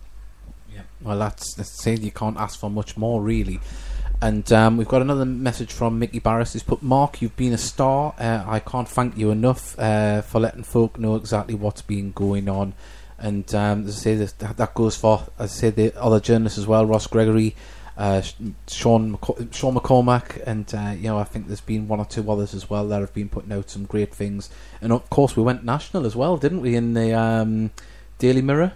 [0.74, 0.82] Yeah.
[1.00, 3.60] Well, that's, that's saying you can't ask for much more, really.
[4.20, 6.52] And um, we've got another message from Mickey Barris.
[6.52, 8.14] He's put, Mark, you've been a star.
[8.18, 12.48] Uh, I can't thank you enough uh, for letting folk know exactly what's been going
[12.48, 12.74] on.
[13.18, 16.58] And um, as I say, that, that goes for, as I say, the other journalists
[16.58, 17.54] as well, Ross Gregory,
[17.96, 18.22] uh,
[18.68, 22.30] Sean McC- Sean McCormack, and uh, you know I think there's been one or two
[22.30, 24.50] others as well that have been putting out some great things.
[24.80, 26.76] And of course, we went national as well, didn't we?
[26.76, 27.72] In the um,
[28.18, 28.72] Daily Mirror.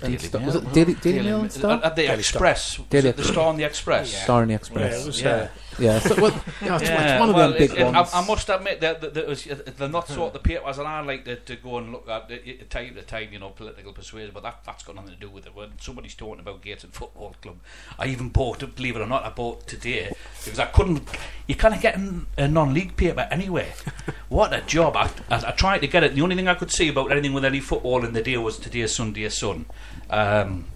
[0.00, 1.84] Daily st- was it Daily, Daily, Daily Mail and stuff?
[1.84, 2.76] At the Daily Express.
[2.90, 4.12] Daily the Star on the Express.
[4.12, 4.22] Yeah.
[4.24, 4.92] Star on the Express.
[4.94, 5.30] Yeah, it was, Yeah.
[5.30, 5.48] uh,
[5.80, 7.84] Yeah, so, well, you know, it's, Yeah, it's one of well, them big it- it-
[7.84, 8.10] ones.
[8.12, 10.76] I, I must admit that, that, that was, uh, they're not sort of the papers
[10.76, 13.50] that I like to, to go and look at it, time to time, you know,
[13.50, 15.54] political persuasion, but that, that's got nothing to do with it.
[15.54, 17.56] When somebody's talking about Gateshead Football Club,
[17.98, 20.12] I even bought it, believe it or not, I bought today
[20.44, 21.08] because I couldn't.
[21.46, 21.98] You can't get
[22.38, 23.72] a non-league paper anyway.
[24.28, 24.96] what a job!
[24.96, 26.14] I, I, I tried to get it.
[26.14, 28.58] The only thing I could see about anything with any football in the day was
[28.58, 29.66] today's Sunday Sun.
[30.10, 30.66] Um,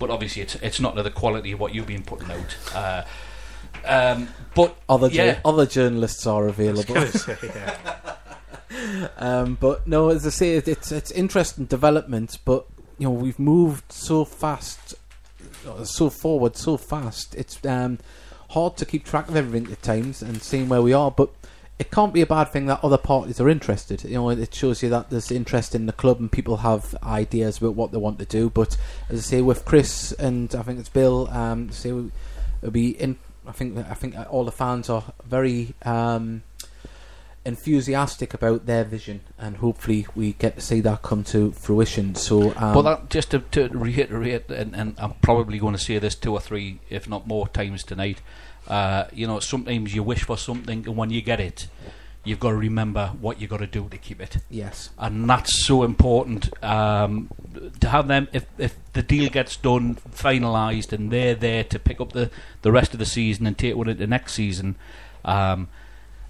[0.00, 2.56] but obviously, it's it's not to the quality of what you've been putting out.
[2.74, 3.02] Uh,
[3.84, 5.34] um, but other yeah.
[5.34, 7.06] jour- other journalists are I was available.
[7.06, 8.16] say, yeah.
[9.16, 12.38] um, but no, as I say, it, it's it's interesting development.
[12.44, 12.66] But
[12.98, 14.94] you know, we've moved so fast,
[15.66, 17.34] uh, so forward, so fast.
[17.34, 17.98] It's um,
[18.50, 21.10] hard to keep track of everything at times and seeing where we are.
[21.10, 21.30] But
[21.78, 24.04] it can't be a bad thing that other parties are interested.
[24.04, 27.58] You know, it shows you that there's interest in the club and people have ideas
[27.58, 28.48] about what they want to do.
[28.48, 28.76] But
[29.08, 33.16] as I say, with Chris and I think it's Bill, um, say it'll be in.
[33.46, 35.74] I think I think all the fans are very.
[35.84, 36.42] Um,
[37.46, 42.14] enthusiastic about their vision, and hopefully we get to see that come to fruition.
[42.14, 45.98] So, um, But that, just to, to reiterate, and, and I'm probably going to say
[45.98, 48.22] this two or three, if not more times tonight.
[48.66, 51.68] Uh, you know, sometimes you wish for something, and when you get it,
[52.24, 54.38] you've got to remember what you've got to do to keep it.
[54.50, 54.90] Yes.
[54.98, 57.30] And that's so important um,
[57.80, 58.28] to have them.
[58.32, 62.30] If, if the deal gets done, finalised, and they're there to pick up the,
[62.62, 64.76] the rest of the season and take one into next season,
[65.24, 65.68] um,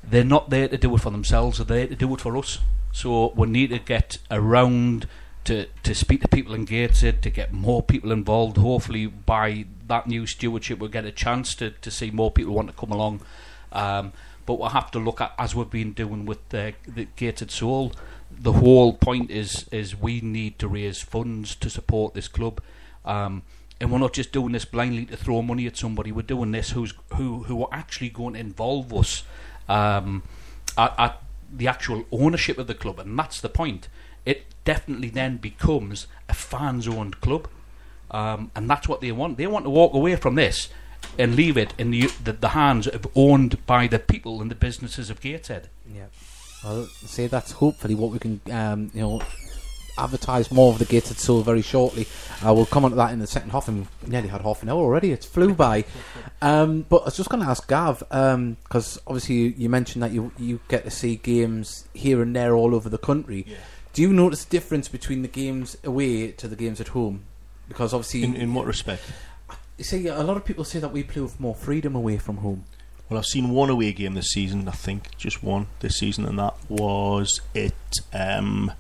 [0.02, 2.59] they're not there to do it for themselves, they're there to do it for us.
[2.92, 5.09] So we need to get around
[5.44, 8.57] to, to speak to people in Gateshead, to get more people involved.
[8.57, 12.68] Hopefully, by that new stewardship, we'll get a chance to, to see more people want
[12.68, 13.20] to come along.
[13.72, 14.12] Um,
[14.46, 17.92] but we'll have to look at, as we've been doing with the, the Gateshead Soul,
[18.30, 22.61] the whole point is is we need to raise funds to support this club.
[23.04, 23.42] Um,
[23.80, 26.12] and we're not just doing this blindly to throw money at somebody.
[26.12, 29.24] We're doing this who's who who are actually going to involve us
[29.68, 30.22] um,
[30.78, 33.88] at, at the actual ownership of the club, and that's the point.
[34.24, 37.46] It definitely then becomes a fans-owned club,
[38.11, 39.37] um, and that's what they want.
[39.37, 40.68] They want to walk away from this
[41.18, 44.54] and leave it in the the, the hands of owned by the people and the
[44.54, 45.68] businesses of Gateshead.
[45.92, 46.06] Yeah.
[46.62, 49.22] Well, say that's hopefully what we can, um, you know,
[49.98, 52.06] advertise more of the Gated Soul very shortly.
[52.44, 54.62] Uh, we'll come on to that in the second half, and we nearly had half
[54.62, 55.12] an hour already.
[55.12, 55.84] It's flew by.
[56.42, 60.10] Um, but I was just going to ask Gav because obviously you, you mentioned that
[60.10, 63.46] you you get to see games here and there all over the country.
[63.48, 63.56] Yeah.
[63.94, 67.24] Do you notice a difference between the games away to the games at home?
[67.66, 69.02] Because obviously, In, in what respect?
[69.80, 72.64] See, a lot of people say that we play with more freedom away from home.
[73.08, 74.66] Well, I've seen one away game this season.
[74.68, 77.74] I think just one this season, and that was it.
[78.12, 78.72] Um,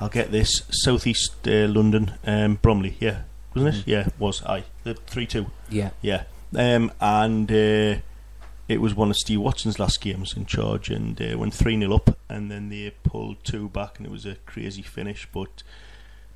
[0.00, 2.96] I'll get this southeast uh, London, um, Bromley.
[3.00, 3.22] Yeah,
[3.54, 3.78] wasn't it?
[3.80, 3.86] Mhm.
[3.86, 5.46] Yeah, was I the three two.
[5.68, 5.90] Yeah.
[6.00, 8.00] Yeah, um, and uh,
[8.68, 11.92] it was one of Steve Watson's last games in charge, and uh, went three 0
[11.94, 15.26] up, and then they pulled two back, and it was a crazy finish.
[15.32, 15.62] But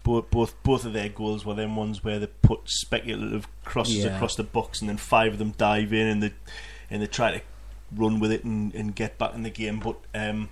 [0.03, 4.15] both both both of their goals were them ones where they put speculative crosses Yeah.
[4.17, 6.33] across the box, and then five of them dive in, and they
[6.91, 7.41] and they try to
[7.95, 9.81] run with it and, and get back in the game.
[9.81, 10.49] But um,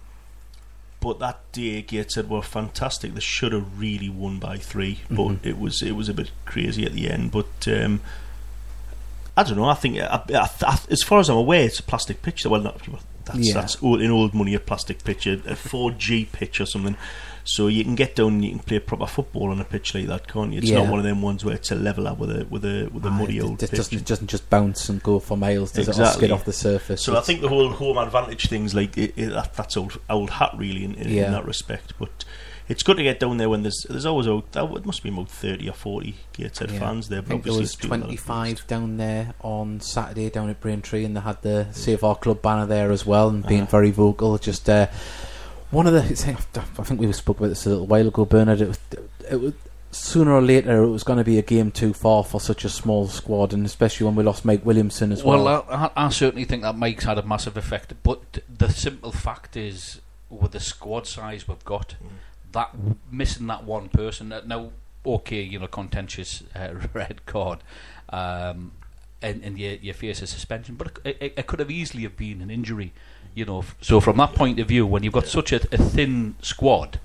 [1.00, 3.14] but that day, Gateshead were fantastic.
[3.14, 5.16] They should have really won by 3 Mhm.
[5.40, 7.30] but it was it was a bit crazy at the end.
[7.30, 8.00] But um,
[9.36, 9.66] I don't know.
[9.68, 12.44] I think I, I, I, as far as I'm aware, it's a plastic pitch.
[12.44, 12.80] Well, not
[13.24, 13.54] that's Yeah.
[13.54, 16.96] that's old, in old money a plastic pitch, a, a 4G pitch or something.
[17.50, 20.06] So you can get down and you can play proper football on a pitch like
[20.08, 20.58] that, can't you?
[20.58, 20.82] It's Yeah.
[20.82, 23.08] not one of them ones where it's a leveler with a with a with a
[23.08, 23.78] Aye, muddy it old just pitch.
[23.78, 25.92] doesn't, doesn't just bounce and go for miles, does it?
[25.92, 26.18] Exactly.
[26.26, 27.02] skid off the surface.
[27.02, 30.28] So I think the whole home advantage thing's like it, it, that, that's old old
[30.30, 31.26] hat really in, in, Yeah.
[31.26, 31.94] in that respect.
[31.98, 32.26] But
[32.68, 35.30] it's good to get down there when there's there's always there it must be about
[35.30, 36.80] thirty or forty Gateshead Yeah.
[36.80, 37.20] fans there.
[37.20, 41.16] I think there was it's are 25 down there on Saturday down at Braintree, and
[41.16, 43.70] they had the Save Our Club banner there as well, and being Uh-huh.
[43.70, 44.36] very vocal.
[44.36, 44.88] Just uh,
[45.70, 46.00] one of the,
[46.78, 48.60] I think we spoke about this a little while ago, Bernard.
[48.60, 48.78] It was,
[49.30, 49.54] it was
[49.90, 52.68] sooner or later it was going to be a game too far for such a
[52.68, 55.44] small squad, and especially when we lost Mike Williamson as well.
[55.44, 57.92] Well, I, I certainly think that Mike's had a massive effect.
[58.02, 60.00] But the simple fact is,
[60.30, 61.96] with the squad size we've got,
[62.52, 62.70] that
[63.10, 64.32] missing that one person.
[64.32, 64.72] uh, Now,
[65.04, 67.60] okay, you know, contentious uh, red card,
[68.10, 68.72] um,
[69.20, 72.16] and, and you, you face a suspension, but it, it, it could have easily have
[72.16, 72.92] been an injury.
[73.34, 75.78] You know, f- so from that point of view, when you've got such a, a
[75.78, 76.98] thin squad,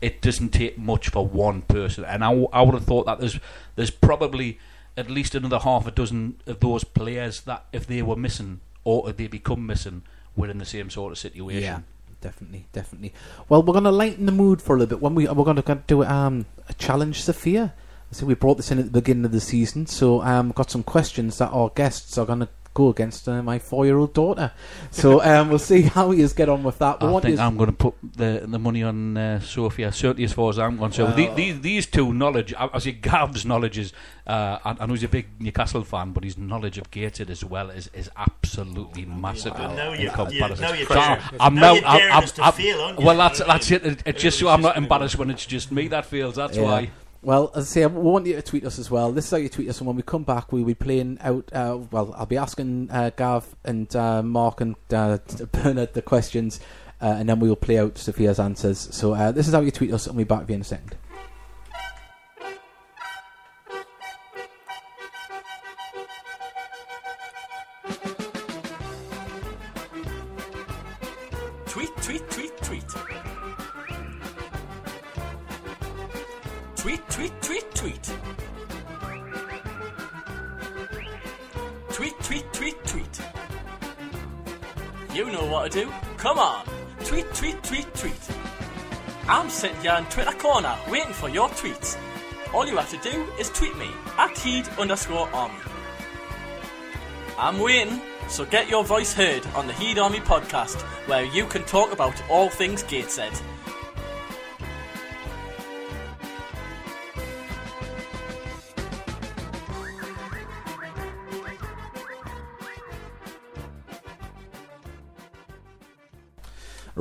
[0.00, 2.04] it doesn't take much for one person.
[2.04, 3.38] And I, w- I would have thought that there's
[3.76, 4.58] there's probably
[4.96, 9.08] at least another half a dozen of those players that if they were missing or
[9.10, 10.02] if they become missing,
[10.36, 11.62] we're in the same sort of situation.
[11.62, 11.80] Yeah,
[12.20, 13.12] definitely, definitely.
[13.48, 15.02] Well, we're going to lighten the mood for a little bit.
[15.02, 17.74] When we we're going to do um, a challenge, Sophia.
[18.12, 19.86] So we brought this in at the beginning of the season.
[19.86, 23.58] So um, got some questions that our guests are going to go against uh, my
[23.58, 24.52] four-year-old daughter.
[24.90, 27.00] So um, we'll see how you get on with that.
[27.00, 29.90] But I what think is- I'm going to put the the money on uh, Sophia,
[29.92, 31.16] certainly as far as I'm concerned.
[31.16, 33.92] Well- the, these, these two knowledge, I, I say Gav's knowledge is,
[34.26, 37.42] uh, I, I know he's a big Newcastle fan, but his knowledge of Gated as
[37.44, 40.64] well is, is absolutely massive Well, in, now in you- comparison.
[40.64, 43.06] you- now you're So I'm now now, you're I'm, I'm, to I'm- feel, aren't you?
[43.06, 43.86] well, that's that's it.
[43.86, 46.34] It- It's just so I'm not embarrassed when it's just me that feels.
[46.36, 46.62] That's Yeah.
[46.64, 46.90] why.
[47.26, 49.10] Well, as I say, I want you to tweet us as well.
[49.10, 51.52] This is how you tweet us, and when we come back, we'll be playing out.
[51.52, 55.18] Uh, well, I'll be asking uh, Gav and uh, Mark and uh,
[55.50, 56.60] Bernard the questions,
[57.02, 58.86] uh, and then we will play out Sophia's answers.
[58.92, 60.94] So uh, this is how you tweet us, and we'll be back in a second.
[81.96, 83.20] Tweet, tweet, tweet, tweet.
[85.14, 85.92] You know what to do.
[86.18, 86.66] Come on.
[87.06, 88.30] Tweet, tweet, tweet, tweet.
[89.26, 91.96] I'm sitting here in Twitter corner waiting for your tweets.
[92.52, 95.54] All you have to do is tweet me at heed underscore army.
[97.38, 98.02] I'm waiting.
[98.28, 102.22] So get your voice heard on the Heed Army podcast, where you can talk about
[102.28, 103.32] all things Gateshead.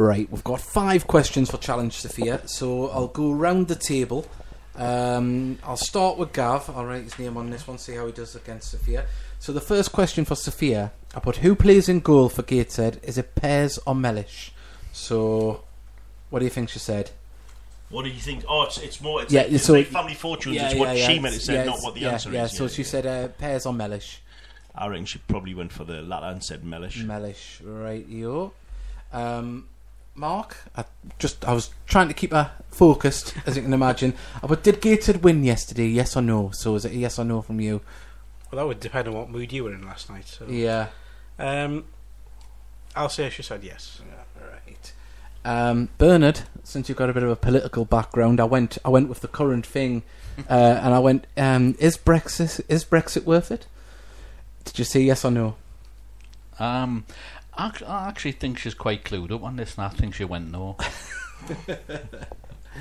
[0.05, 4.27] Right, we've got five questions for Challenge Sophia, so I'll go round the table.
[4.75, 6.69] Um, I'll start with Gav.
[6.69, 9.05] I'll write his name on this one, see how he does against Sophia.
[9.39, 12.99] So the first question for Sophia, I put who plays in goal for Gateshead?
[13.01, 14.53] Is it Pears or Mellish?
[14.93, 15.63] So,
[16.29, 17.09] what do you think she said?
[17.89, 18.43] What do you think?
[18.47, 19.23] Oh, it's, it's more.
[19.23, 20.57] It's Yeah, like, it's so- like family fortunes.
[20.59, 22.55] it's what she meant to say, yeah, not what the yeah, answer yeah, is.
[22.55, 24.21] so she said uh, Pears or Mellish.
[24.75, 27.01] I reckon she probably went for the latter and said Mellish.
[27.01, 28.53] Mellish, right, yo.
[29.11, 29.67] Um,
[30.15, 30.85] Mark, I
[31.19, 34.13] just I was trying to keep her focused, as you can imagine.
[34.43, 35.87] Uh, But did Gateshead win yesterday?
[35.87, 36.51] Yes or no?
[36.51, 37.81] So is it a yes or no from you?
[38.51, 40.27] Well, that would depend on what mood you were in last night.
[40.27, 40.45] So.
[40.47, 40.87] Yeah.
[41.37, 41.85] Um,
[42.95, 44.01] I'll say she said yes.
[44.39, 44.93] Right.
[45.43, 49.09] Um, Bernard, since you've got a bit of a political background, I went I went
[49.09, 50.03] with the current thing,
[50.49, 53.67] uh, and I went, um, is Brexit is Brexit worth it?
[54.63, 55.55] Did you say yes or no?
[56.57, 57.05] Um,
[57.57, 60.51] I, I actually think she's quite clued up on this, and I think she went
[60.51, 60.75] no.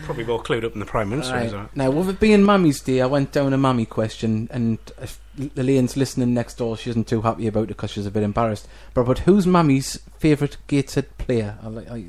[0.04, 1.52] Probably more clued up than the Prime Minister is.
[1.52, 1.60] Right.
[1.60, 5.20] aren't Now, with it being Mummy's Day, I went down a mummy question, and if
[5.54, 8.66] Lillian's listening next door, she isn't too happy about it because she's a bit embarrassed.
[8.92, 11.58] But, but who's Mummy's favourite Gateshead player?
[11.62, 12.06] I, like- I,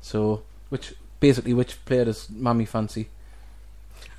[0.00, 3.08] so, which basically, which player does Mummy fancy?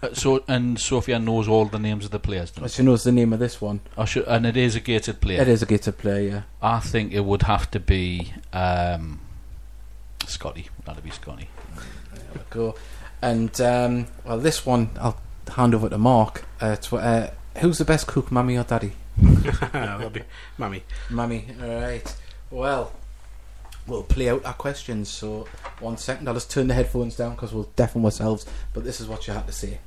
[0.02, 2.52] Uh, so, and Sophia knows all the names of the players.
[2.52, 3.82] doesn't Well, she knows the name of this one.
[3.98, 5.42] I should, and it is a gated player.
[5.42, 6.42] It is a Gateshead player, yeah.
[6.62, 9.20] I think it would have to be um,
[10.26, 10.70] Scotty.
[10.86, 11.50] That'd be Scotty.
[12.14, 12.76] There we go.
[13.22, 16.46] And um, well, this one I'll hand over to Mark.
[16.62, 18.94] Uh, to, uh, who's the best cook, Mummy or Daddy?
[19.74, 20.24] That'll be
[20.58, 20.84] Mummy.
[21.10, 21.46] Mummy.
[21.62, 22.16] All right.
[22.50, 22.94] Well,
[23.86, 25.10] we'll play out our questions.
[25.10, 25.46] So
[25.82, 28.46] one second, I'll just turn the headphones down because we'll deafen ourselves.
[28.74, 29.80] But this is what you had to say.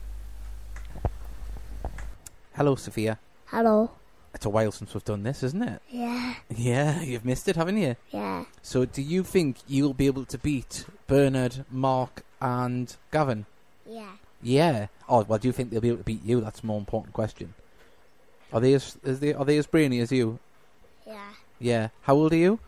[2.54, 3.18] Hello, Sophia.
[3.46, 3.90] Hello.
[4.34, 5.82] It's a while since we've done this, isn't it?
[5.90, 7.96] Yeah, Yeah, you've missed it, haven't you?
[8.10, 13.46] yeah, So, do you think you'll be able to beat Bernard, Mark, and Gavin?
[13.88, 14.12] yeah.
[14.44, 14.88] Yeah.
[15.08, 16.40] Oh, well, do you think they'll be able to beat you?
[16.40, 17.54] That's a more important question.
[18.52, 20.40] Are they as is they are they as brainy as you?
[21.06, 21.30] Yeah.
[21.60, 21.88] Yeah.
[22.00, 22.58] How old are you?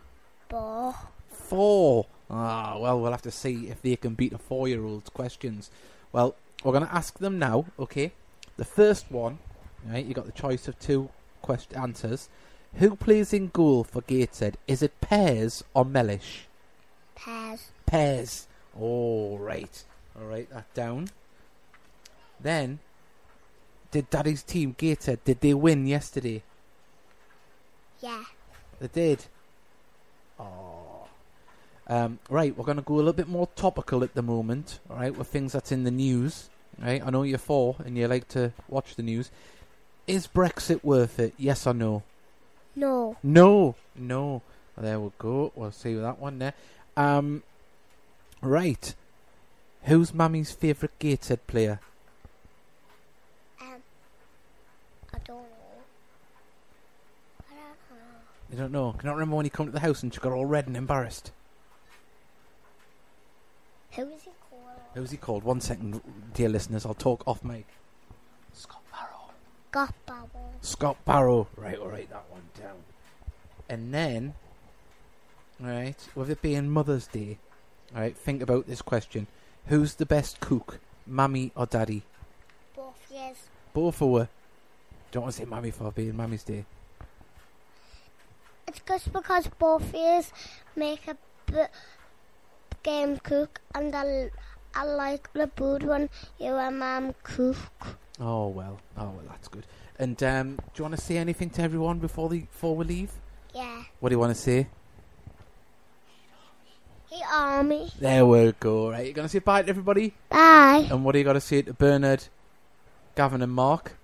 [0.48, 0.94] Bo.
[1.32, 2.06] Four.
[2.30, 5.68] Ah, well, we'll have to see if they can beat a four-year-old's questions.
[6.12, 7.64] Well, we're going to ask them now.
[7.76, 8.12] Okay.
[8.56, 9.40] The first one,
[9.88, 10.04] right?
[10.04, 11.10] You got the choice of two
[11.42, 12.28] quest answers.
[12.76, 14.56] Who plays in goal for Gateshead?
[14.66, 16.46] Is it Pears or Mellish?
[17.14, 17.70] Pears.
[17.86, 18.46] Pears.
[18.78, 19.84] All right.
[20.18, 21.08] I'll write that down.
[22.40, 22.80] Then,
[23.90, 25.24] did Daddy's team Gateshead?
[25.24, 26.42] Did they win yesterday?
[28.00, 28.24] Yeah.
[28.80, 29.24] They did.
[30.38, 31.06] Oh.
[31.86, 34.96] Um, right, we're going to go a little bit more topical at the moment, all
[34.96, 36.50] right, with things that's in the news.
[36.82, 39.30] Right, I know you're for and you like to watch the news.
[40.06, 41.34] Is Brexit worth it?
[41.38, 42.02] Yes or no?
[42.76, 43.16] No.
[43.22, 44.42] No, no.
[44.76, 45.52] There we go.
[45.54, 46.54] We'll see that one there.
[46.96, 47.42] Um,
[48.42, 48.94] right.
[49.84, 51.80] Who's Mummy's favourite Gateshead player?
[53.60, 53.82] Um.
[55.12, 55.44] I don't know.
[57.50, 58.50] I don't know.
[58.50, 58.92] You don't know.
[58.92, 61.30] Can't remember when he come to the house and she got all red and embarrassed?
[63.92, 64.80] Who is he called?
[64.94, 65.44] Who's he called?
[65.44, 66.00] One second,
[66.34, 66.84] dear listeners.
[66.84, 67.66] I'll talk off mic.
[69.74, 70.30] Scott Barrow.
[70.60, 71.48] Scott Barrow.
[71.56, 72.76] Right, I'll write that one down.
[73.68, 74.34] And then,
[75.58, 77.38] right, with it being Mother's Day,
[77.92, 79.26] right, think about this question:
[79.66, 82.04] Who's the best cook, Mummy or Daddy?
[82.76, 83.48] Both yes.
[83.72, 84.28] Both of her.
[85.10, 86.66] Don't want to say Mummy for being Mummy's Day.
[88.68, 90.32] It's just because both years
[90.76, 91.66] make a b-
[92.84, 94.30] game cook and I,
[94.72, 97.98] I like the food when you and mum cook.
[98.20, 98.80] Oh well.
[98.96, 99.66] Oh well, that's good.
[99.98, 103.10] And um, do you want to say anything to everyone before the before we leave?
[103.54, 103.84] Yeah.
[104.00, 104.66] What do you want to say?
[107.10, 107.90] Hey, Army.
[107.98, 108.90] There we go.
[108.90, 110.14] Right, you're gonna say bye to everybody.
[110.28, 110.88] Bye.
[110.90, 112.24] And what do you got to say to Bernard,
[113.14, 113.96] Gavin, and Mark?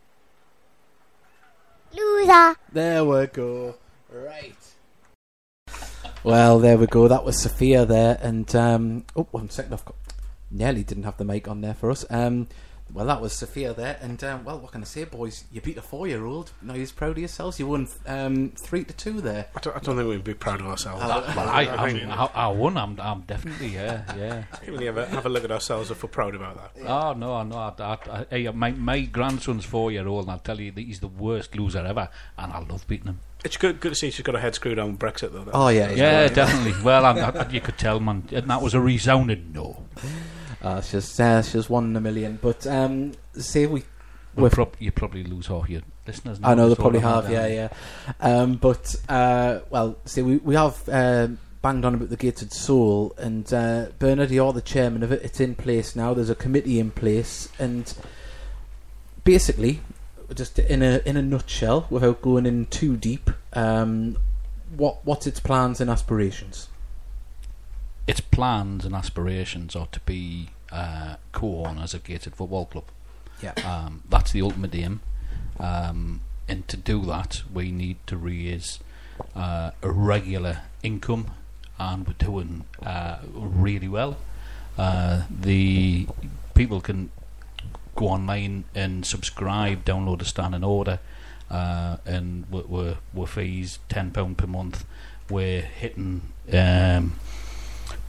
[1.93, 2.55] Loser.
[2.73, 3.75] There we go.
[4.13, 4.55] Right.
[6.23, 7.09] Well, there we go.
[7.09, 9.73] That was Sophia there, and um, oh, one second.
[9.73, 9.97] I've got
[10.51, 12.05] nearly didn't have the mic on there for us.
[12.11, 12.49] Um,
[12.93, 15.45] Well, that was Sophia there, and um, well, what can I say, boys?
[15.53, 16.53] You beat a four-year-old.
[16.63, 17.59] Now you're proud of yourselves.
[17.61, 19.47] You won um, three to two there.
[19.55, 21.03] I don't, I don't think we'd be proud of ourselves.
[21.03, 22.77] Uh, Well, I, I I, think- I, I won.
[22.77, 24.45] I'm, I'm definitely yeah, yeah.
[24.71, 26.87] When you ever have a look at ourselves if we're proud about that.
[26.87, 27.57] Oh no, no.
[27.57, 31.01] I, I, I, hey, my my grandson's four year old, and I'll tell you he's
[31.01, 33.21] the worst loser ever, and I love beating him.
[33.45, 35.49] It's good, good to see she's got her head screwed on with Brexit, though.
[35.55, 36.75] Oh yeah, Yeah, definitely.
[36.83, 39.85] Well, I'm, I, you could tell, man, and that was a resounding no.
[40.63, 42.39] Uh, she's uh, she's one in a million.
[42.41, 43.85] But um, say we
[44.37, 46.39] We'll prob- you probably lose all your listeners.
[46.43, 47.69] I know they probably have, yeah, yeah.
[48.21, 53.15] Um, but uh, well, see, we we have um banged on about the gated soul,
[53.19, 55.23] and uh, Bernard, you're the chairman of it.
[55.23, 56.15] It's in place now.
[56.15, 57.93] There's a committee in place, and
[59.25, 59.81] basically,
[60.35, 64.17] just in a in a nutshell, without going in too deep, um,
[64.77, 66.69] what what's its plans and aspirations?
[68.11, 72.87] Its plans and aspirations are to be uh, co-owners of Gated Football Club.
[73.41, 73.53] Yeah.
[73.65, 75.01] Um, that's the ultimate aim.
[75.61, 78.81] Um, and to do that, we need to raise
[79.37, 81.31] uh, a regular income,
[81.79, 84.17] and we're doing uh, really well.
[84.77, 86.09] Uh, the
[86.55, 87.11] people can
[87.95, 90.99] go online and subscribe, download a standing order,
[91.49, 94.85] uh, and we're, we're, we're fees ten pound per month.
[95.31, 97.21] We're hitting um,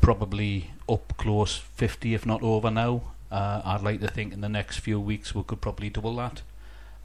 [0.02, 3.02] probably up close fifty, if not over now.
[3.32, 6.42] Uh, I'd like to think in the next few weeks we could probably double that.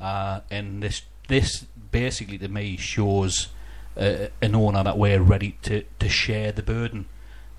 [0.01, 3.49] Uh, and this this basically to me shows
[3.97, 7.07] uh, an owner that we're ready to, to share the burden.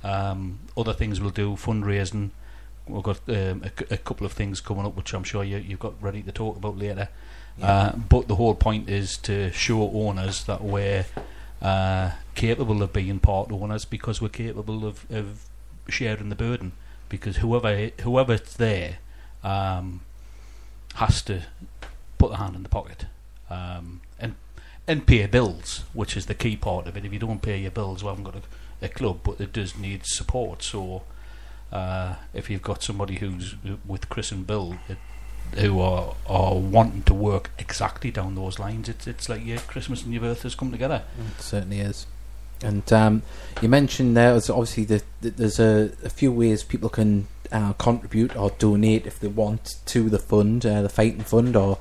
[0.03, 2.31] Um, other things we'll do fundraising.
[2.87, 5.79] We've got um, a, a couple of things coming up, which I'm sure you, you've
[5.79, 7.09] got ready to talk about later.
[7.61, 11.05] Uh, but the whole point is to show owners that we're
[11.61, 15.45] uh, capable of being part owners because we're capable of, of
[15.89, 16.71] sharing the burden.
[17.09, 18.99] Because whoever whoever's there
[19.43, 20.01] um,
[20.95, 21.43] has to
[22.17, 23.05] put the hand in the pocket
[23.49, 24.35] um, and
[24.87, 27.05] and pay bills, which is the key part of it.
[27.05, 29.77] If you don't pay your bills, we haven't got a, a club, but it does
[29.77, 30.63] need support.
[30.63, 31.03] So
[31.71, 34.97] uh, if you've got somebody who's with Chris and Bill it,
[35.59, 40.03] who are are wanting to work exactly down those lines, it's it's like your Christmas
[40.03, 41.03] and your birthdays come together.
[41.37, 42.05] It certainly is.
[42.61, 43.21] And um,
[43.61, 47.73] you mentioned there was obviously the, the, there's a, a few ways people can uh,
[47.73, 51.77] contribute or donate if they want to the fund, uh, the fighting fund, or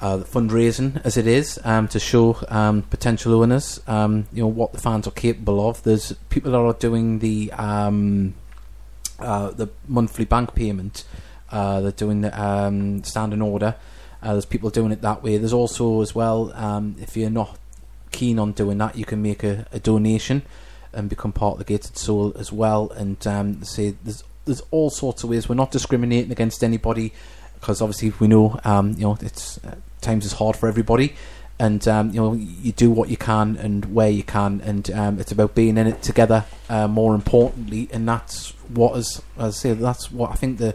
[0.00, 4.48] uh, the fundraising as it is um, to show um, potential owners, um, you know
[4.48, 5.82] what the fans are capable of.
[5.82, 8.34] There's people that are doing the um,
[9.18, 11.04] uh, the monthly bank payment.
[11.50, 13.76] Uh, they're doing the um, standing order.
[14.22, 15.36] Uh, there's people doing it that way.
[15.36, 17.58] There's also as well, um, if you're not
[18.14, 20.42] keen on doing that, you can make a, a donation
[20.92, 22.90] and become part of the Gated Soul as well.
[22.92, 25.48] And um, say there's there's all sorts of ways.
[25.48, 27.12] We're not discriminating against anybody
[27.58, 31.14] because obviously we know um, you know it's uh, times is hard for everybody.
[31.58, 35.20] And um, you know you do what you can and where you can, and um,
[35.20, 36.46] it's about being in it together.
[36.68, 40.74] Uh, more importantly, and that's what is, as I say, that's what I think the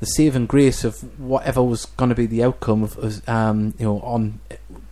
[0.00, 3.84] the saving grace of whatever was going to be the outcome of, of um, you
[3.86, 4.40] know on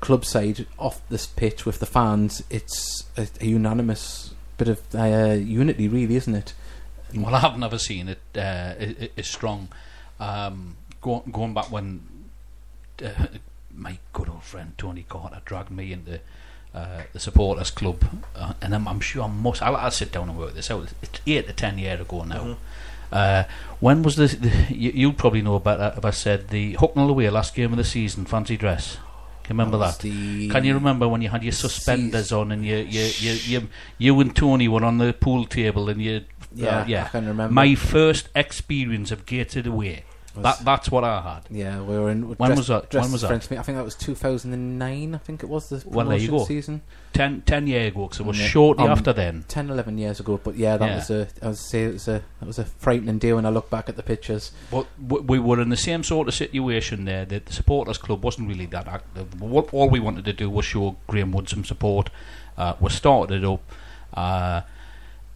[0.00, 2.42] club side off this pitch with the fans.
[2.50, 6.55] It's a, a unanimous bit of uh, unity, really, isn't it?
[7.14, 8.40] Well, I've never seen it uh,
[8.80, 9.68] i- i- as strong.
[10.18, 12.03] Um, go, going back when
[13.05, 13.26] uh,
[13.74, 16.20] my good old friend Tony Carter dragged me into
[16.74, 18.03] uh, the supporters club,
[18.34, 19.61] uh, and I'm, I'm sure I must.
[19.62, 20.88] I'll, I'll sit down and work this out.
[21.03, 22.57] It's eight to ten years ago now.
[23.13, 23.45] Uh,
[23.81, 24.35] when was this?
[24.35, 27.73] The, you, you'll probably know about that if I said the Hucknall away last game
[27.73, 28.97] of the season, fancy dress.
[29.45, 30.09] Can you remember was that?
[30.51, 34.21] Can you remember when you had your suspenders on and you you, you you you
[34.21, 37.53] and Tony were on the pool table and you Yeah, uh, yeah I can remember.
[37.53, 40.05] my first experience of gated away.
[40.35, 41.43] That that's what I had.
[41.51, 42.28] yeah, we were in.
[42.37, 42.93] When dressed- was that?
[42.95, 43.28] When was as that?
[43.28, 43.59] French meat.
[43.59, 45.14] I think that was 2009.
[45.14, 46.45] I think it was the Well, there you promotion go.
[46.61, 46.83] season.
[47.12, 48.47] Ten, ten years ago, because it was Yeah.
[48.47, 49.45] shortly Um, after then.
[49.49, 50.41] 10, 11 years ago.
[50.43, 50.95] But yeah, that Yeah.
[50.97, 51.28] was a.
[51.43, 52.22] I was say it was a.
[52.41, 54.53] That was a frightening day when I look back at the pictures.
[54.70, 57.24] But we were in the same sort of situation there.
[57.26, 59.41] The, the supporters club wasn't really that active.
[59.41, 62.09] What all we wanted to do was show Graham Wood some support.
[62.57, 63.61] Uh, we started it up.
[64.14, 64.62] Uh,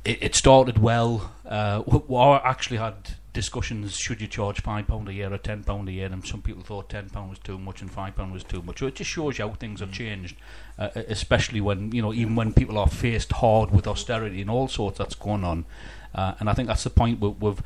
[0.04, 1.30] it, it started well.
[1.46, 2.94] Uh, we, we actually had
[3.36, 6.06] discussions: should you charge five pound a year or ten pound a year?
[6.06, 8.80] And some people thought ten pound was too much and five pound was too much.
[8.80, 10.36] So it just shows you how things have changed,
[10.78, 14.68] uh, especially when you know even when people are faced hard with austerity and all
[14.68, 15.66] sorts that's going on.
[16.14, 17.62] Uh, and I think that's the point we, we've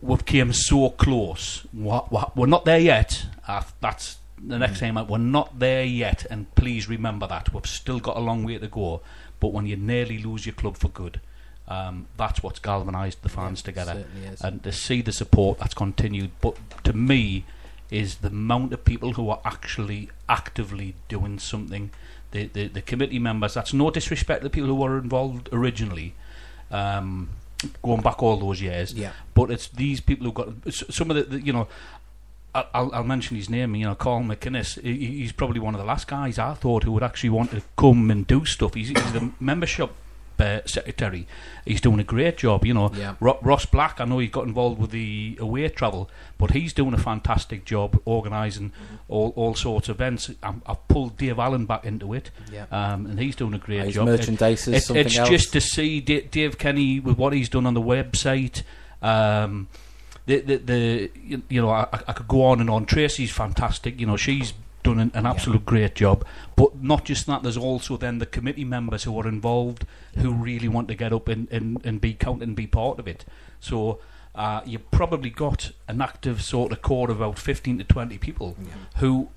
[0.00, 1.66] we've came so close.
[1.72, 3.26] We're, not there yet.
[3.46, 5.08] Uh, that's the next time out.
[5.08, 8.68] We're not there yet, and please remember that we've still got a long way to
[8.68, 9.02] go.
[9.38, 11.20] But when you nearly lose your club for good,
[11.72, 14.04] um, that's what's galvanised the fans Yeah, together.
[14.42, 16.54] And to see the support that's continued, but
[16.84, 17.44] to me,
[17.90, 21.90] is the amount of people who are actually actively doing something.
[22.30, 26.14] The, the, the committee members, that's no disrespect to the people who were involved originally,
[26.70, 27.28] um,
[27.82, 28.94] going back all those years.
[28.94, 31.68] yeah, But it's these people who got some of the, the you know.
[32.54, 33.74] I'll, I'll mention his name.
[33.76, 34.78] You know, Carl McInnes.
[34.82, 38.10] He's probably one of the last guys I thought who would actually want to come
[38.10, 38.74] and do stuff.
[38.74, 39.90] He's, he's the membership
[40.42, 41.26] uh, secretary.
[41.64, 42.64] He's doing a great job.
[42.66, 44.00] You know, yeah, Ro- Ross Black.
[44.00, 48.00] I know he got involved with the away travel, but he's doing a fantastic job
[48.04, 48.72] organising
[49.08, 50.30] all, all sorts of events.
[50.42, 52.66] i I've pulled Dave Allen back into it, yeah.
[52.70, 54.08] um, and he's doing a great His job.
[54.08, 55.28] It- merchandise is it's, something it's else.
[55.28, 58.62] just to see D- Dave Kenny with what he's done on the website.
[59.00, 59.68] Um,
[60.26, 62.86] the, the, the you, you know, I, I could go on and on.
[62.86, 63.98] Tracy's fantastic.
[63.98, 64.52] You know, she's
[64.82, 66.24] done an, an absolute great job.
[66.56, 67.42] But not just that.
[67.42, 69.86] There's also then the committee members who are involved
[70.18, 73.06] who really want to get up and, and, and be counted and be part of
[73.08, 73.24] it.
[73.60, 73.98] So.
[74.34, 78.56] Uh, you've probably got an active sort of core of about 15 to 20 people
[78.58, 78.68] Yeah.
[78.96, 79.28] who,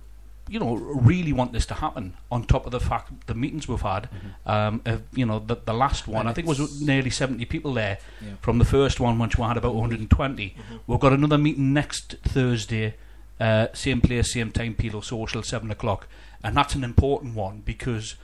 [0.48, 2.14] you know, really want this to happen.
[2.32, 4.08] On top of the fact the meetings we've had,
[4.46, 7.74] um, uh, you know, the, the last one, And I think was nearly 70 people
[7.74, 8.36] there Yeah.
[8.40, 10.56] from the first one, which we had about 120.
[10.88, 12.94] We've got another meeting next Thursday,
[13.40, 16.08] uh, same place, same time, Pelaw Social, 7 o'clock.
[16.44, 18.16] And that's an important one because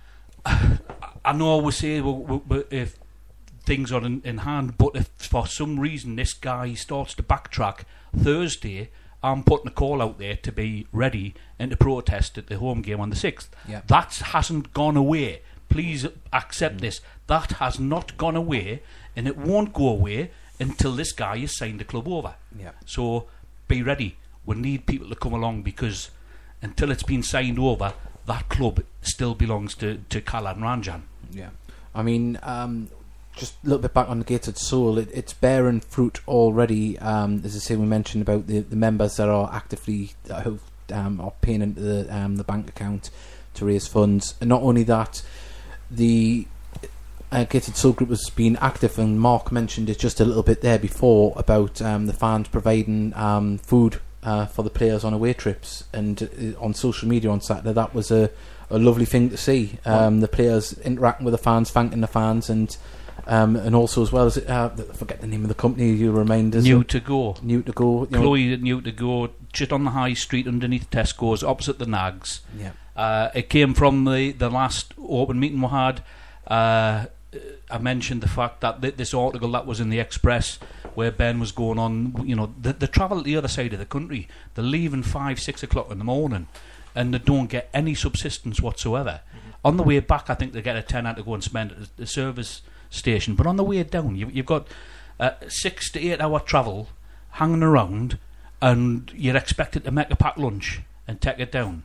[0.44, 2.96] I know I always say well, well, well, if
[3.64, 7.80] things are in, in hand, but if for some reason this guy starts to backtrack
[8.16, 8.90] Thursday,
[9.22, 12.82] I'm putting a call out there to be ready and to protest at the home
[12.82, 13.48] game on the 6th.
[13.66, 13.82] Yeah.
[13.88, 15.42] That hasn't gone away.
[15.68, 17.00] Please accept this.
[17.26, 18.82] That has not gone away,
[19.16, 20.30] and it won't go away
[20.60, 22.36] until this guy has signed the club over.
[22.56, 22.70] Yeah.
[22.84, 23.26] So
[23.66, 24.16] be ready.
[24.46, 26.10] We need people to come along because
[26.62, 27.92] until it's been signed over,
[28.26, 31.02] that club still belongs to, to Kalan Ranjan.
[31.32, 31.50] Yeah,
[31.94, 32.88] I mean, um,
[33.36, 34.98] just a little bit back on the gated soul.
[34.98, 36.98] It, it's bearing fruit already.
[36.98, 40.12] Um, as I say, we mentioned about the, the members that are actively
[40.44, 40.58] who
[40.92, 43.10] um, are paying into the um, the bank account
[43.54, 44.34] to raise funds.
[44.40, 45.22] And not only that,
[45.90, 46.46] the
[47.30, 50.62] uh, Gated Soul Group has been active, and Mark mentioned it just a little bit
[50.62, 55.32] there before about um, the fans providing um, food uh, for the players on away
[55.32, 55.84] trips.
[55.92, 58.28] And uh, on social media on Saturday, that was a,
[58.68, 59.78] a lovely thing to see.
[59.86, 62.76] Um, the players interacting with the fans, thanking the fans, and
[63.28, 65.90] um, and also as well as uh, forget the name of the company.
[65.92, 66.62] You remind us.
[66.64, 67.36] New to go.
[67.42, 68.04] new to go.
[68.04, 71.78] You know, Chloe at New to go, just on the high street underneath Tesco's, opposite
[71.78, 72.40] the Nags.
[72.58, 76.02] yeah, Uh, it came from the, the last open meeting we had.
[76.46, 77.06] Uh,
[77.70, 80.58] I mentioned the fact that th- this article that was in the Express,
[80.96, 83.78] where Ben was going on, you know, the, the travel to the other side of
[83.78, 84.28] the country.
[84.54, 86.48] They're leaving five, six o'clock in the morning,
[86.94, 89.20] and they don't get any subsistence whatsoever.
[89.64, 91.96] On the way back, I think they get a tenner to go and spend at
[91.96, 93.34] the- service station.
[93.34, 94.68] But on the way down, you, you've got
[95.20, 96.88] uh, six to eight hour travel
[97.32, 98.18] hanging around,
[98.62, 101.82] and you're expected to make a packed lunch and take it down.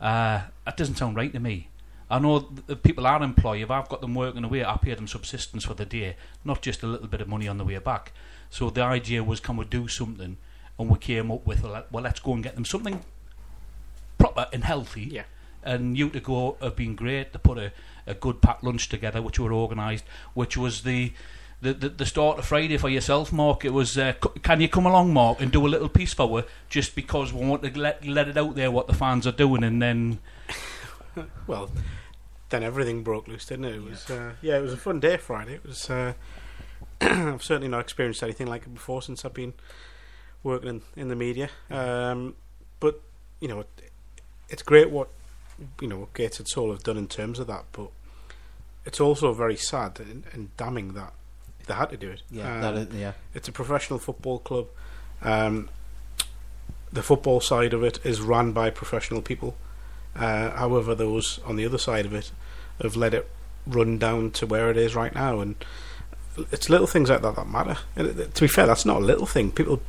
[0.00, 1.68] Uh, that doesn't sound right to me.
[2.08, 5.08] I know the people I employ, if I've got them working away, I pay them
[5.08, 8.12] subsistence for the day, not just a little bit of money on the way back.
[8.50, 10.36] So the idea was, can we do something?
[10.78, 13.02] And we came up with, well, let's go and get them something
[14.18, 15.04] proper and healthy.
[15.04, 15.24] Yeah.
[15.62, 17.72] And you to go have been great to put a,
[18.06, 21.12] a good packed lunch together, which were organised, which was the,
[21.60, 23.64] the, the, the start of Friday for yourself, Mark.
[23.64, 26.38] It was, uh, c- can you come along, Mark, and do a little piece for
[26.38, 29.32] us, just because we want to let, let it out there what the fans are
[29.32, 30.18] doing, and then
[31.46, 31.70] Well,
[32.50, 33.74] then everything broke loose, didn't it?
[33.76, 35.54] It was uh, yeah, it was a fun day Friday.
[35.54, 35.88] It was.
[35.90, 36.12] Uh,
[37.00, 39.54] I've certainly not experienced anything like it before since I've been
[40.42, 41.50] working in, in the media.
[41.70, 42.34] Um,
[42.80, 43.00] but
[43.40, 43.68] you know, it,
[44.48, 45.08] it's great what
[45.80, 47.64] you know what Gated Soul have done in terms of that.
[47.72, 47.90] But
[48.84, 51.12] it's also very sad and, and damning that
[51.66, 52.22] they had to do it.
[52.30, 54.68] yeah, Um, is, yeah, it's a professional football club.
[55.22, 55.68] Um,
[56.92, 59.56] the football side of it is run by professional people.
[60.14, 62.30] Uh, however, those on the other side of it
[62.82, 63.28] have let it
[63.66, 65.56] run down to where it is right now, and
[66.52, 67.78] it's little things like that that matter.
[67.94, 69.50] And to be fair, that's not a little thing.
[69.50, 69.80] People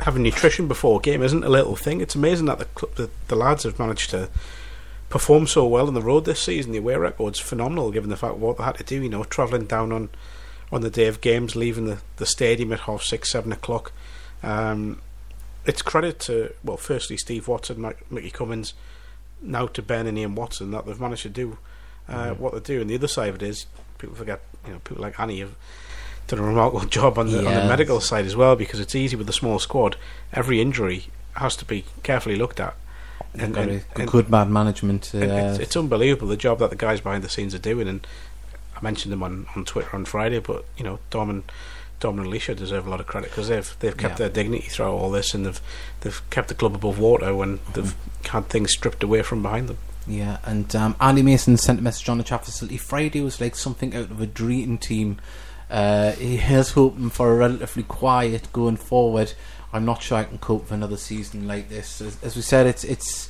[0.00, 2.00] having nutrition before a game isn't a little thing.
[2.00, 4.28] It's amazing that the the, the lads have managed to
[5.08, 6.72] perform so well on the road this season.
[6.72, 9.02] The away record's phenomenal, given the fact what they had to do.
[9.02, 10.08] You know, travelling down on
[10.70, 13.92] on the day of games, leaving the, the stadium at half six, seven o'clock.
[14.42, 15.00] Um,
[15.64, 18.74] it's credit to well, firstly Steve Watson, Mike, Mickey Cummins,
[19.40, 21.58] now to Ben and Ian Watson that they've managed to do
[22.08, 22.80] uh, what they do.
[22.80, 23.66] And the other side of it is
[23.98, 25.54] people forget, you know, people like Annie have
[26.26, 29.16] done a remarkable job on the, on the medical side as well because it's easy
[29.16, 29.96] with a small squad.
[30.32, 32.74] Every injury has to be carefully looked at.
[33.34, 35.10] and, got a good, and- good man management.
[35.14, 38.06] Uh, it's, it's unbelievable the job that the guys behind the scenes are doing, and
[38.76, 41.42] I mentioned them on, on Twitter on Friday, but you know, Dom and
[42.00, 44.18] Dom and Alicia deserve a lot of credit because they've they've kept Yeah.
[44.18, 45.60] their dignity throughout all this, and they've
[46.00, 47.94] they've kept the club above water when they've
[48.26, 49.78] had things stripped away from behind them.
[50.08, 52.78] Yeah, and um, Andy Mason sent a message on the chat facility.
[52.78, 55.20] Friday was like something out of a dream team.
[55.70, 59.34] Uh, he is hoping for a relatively quiet going forward.
[59.70, 62.00] I'm not sure I can cope with another season like this.
[62.00, 63.28] As, as we said, it's it's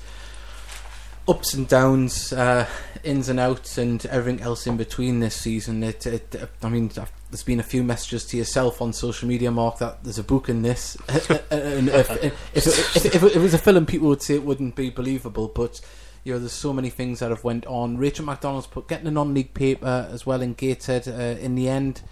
[1.27, 2.69] ups and downs, uh,
[3.03, 5.83] ins and outs, and everything else in between this season.
[5.83, 6.93] It, it I mean,
[7.31, 10.49] there's been a few messages to yourself on social media, Mark, that there's a book
[10.49, 10.97] in this.
[11.51, 14.77] and if, if, if, if, if it was a film, people would say it wouldn't
[14.77, 15.81] be believable, but
[16.25, 17.97] you know, there's so many things that have went on.
[17.97, 21.09] Rachel McDonald's put getting a non-league paper as well in Gateshead.
[21.09, 22.03] Uh, in the end,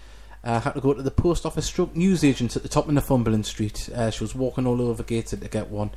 [0.43, 3.45] uh, had to go to the post office stroke newsagents at the top of Northumberland
[3.45, 3.89] Street.
[3.93, 5.91] Uh, she was walking all over Gateshead to get one,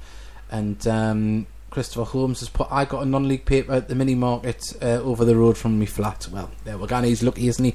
[0.51, 4.75] and um, Christopher Holmes has put, I got a non-league paper at the mini market
[4.83, 6.27] uh, over the road from me flat.
[6.33, 7.01] Well, there we go.
[7.03, 7.75] He's lucky, isn't he?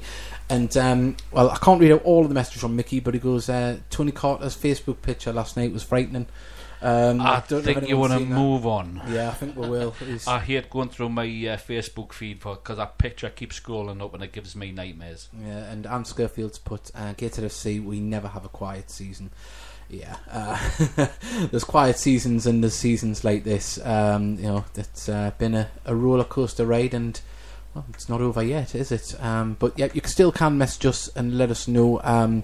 [0.50, 3.20] And um, well, I can't read out all of the messages from Mickey, but he
[3.20, 6.26] goes, uh, Tony Carter's Facebook picture last night was frightening.
[6.82, 8.24] Um, I don't know think you want to that.
[8.26, 9.00] move on.
[9.08, 9.90] Yeah, I think we will.
[9.98, 14.14] He's- I hate going through my uh, Facebook feed because that picture keeps scrolling up
[14.14, 15.28] and it gives me nightmares.
[15.38, 17.82] Yeah, and Anne Scarfield's put uh, Gated FC.
[17.82, 19.30] We never have a quiet season.
[19.88, 20.58] Yeah, uh,
[21.50, 23.78] there's quiet seasons and there's seasons like this.
[23.86, 27.20] Um, you know, it's uh, been a, a roller coaster ride, and
[27.72, 29.14] well, it's not over yet, is it?
[29.22, 32.42] Um, but yeah, you still can message us and let us know um,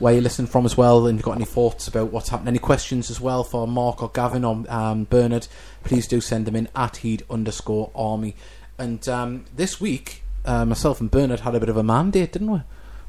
[0.00, 2.58] where you listen from as well, and you've got any thoughts about what's happening, any
[2.58, 5.46] questions as well for Mark or Gavin or um, Bernard,
[5.84, 8.34] please do send them in at heed underscore army.
[8.78, 12.50] And um, this week, uh, myself and Bernard had a bit of a mandate, didn't
[12.50, 12.62] we?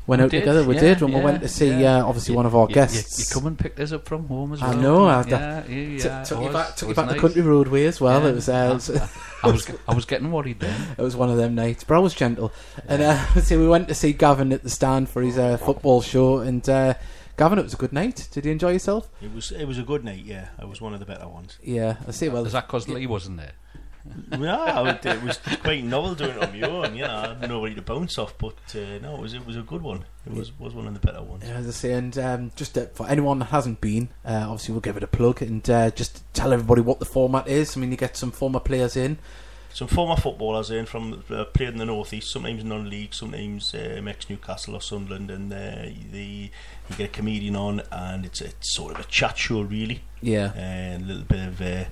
[0.08, 1.98] Went We out did, together, we yeah, did, when we went to see yeah.
[2.00, 3.20] uh, obviously You- one of our you- guests.
[3.20, 4.72] You, you come and picked us up from home as well.
[4.72, 6.96] I know, I- yeah, yeah, yeah, T- took it you was- back, took you was
[6.98, 8.22] back the country roadway as well.
[8.24, 8.30] Yeah.
[8.30, 8.90] It was, uh, it was
[9.44, 10.88] I was I was getting worried then.
[10.98, 12.52] it was one of them nights, but I was gentle.
[12.88, 16.02] And uh, so we went to see Gavin at the stand for his uh, football
[16.02, 16.96] show, and uh,
[17.38, 18.28] Gavin, it was a good night.
[18.32, 19.08] Did you enjoy yourself?
[19.22, 20.26] It was it was a good night.
[20.26, 21.58] Yeah, it was one of the better ones.
[21.64, 22.28] Yeah, I see.
[22.28, 23.54] Well, Is that because Lee wasn't there?
[24.32, 26.96] no, it, it was quite novel doing it on my own.
[26.96, 28.38] You know, I had nobody to bounce off.
[28.38, 30.06] But uh, no, it was it was a good one.
[30.26, 31.44] It was was one of the better ones.
[31.46, 34.74] Yeah, as I say, and um, just uh, for anyone that hasn't been, uh, obviously
[34.74, 37.76] we'll give it a plug and uh, just tell everybody what the format is.
[37.76, 39.20] I mean, you get some former players in.
[39.74, 44.76] Some former footballers in from uh, played in the northeast, sometimes non-league, sometimes um, ex-Newcastle
[44.76, 46.52] or Sunderland, and uh, the
[46.90, 50.52] you get a comedian on, and it's it's sort of a chat show really, Yeah,
[50.56, 51.86] and a little bit of uh,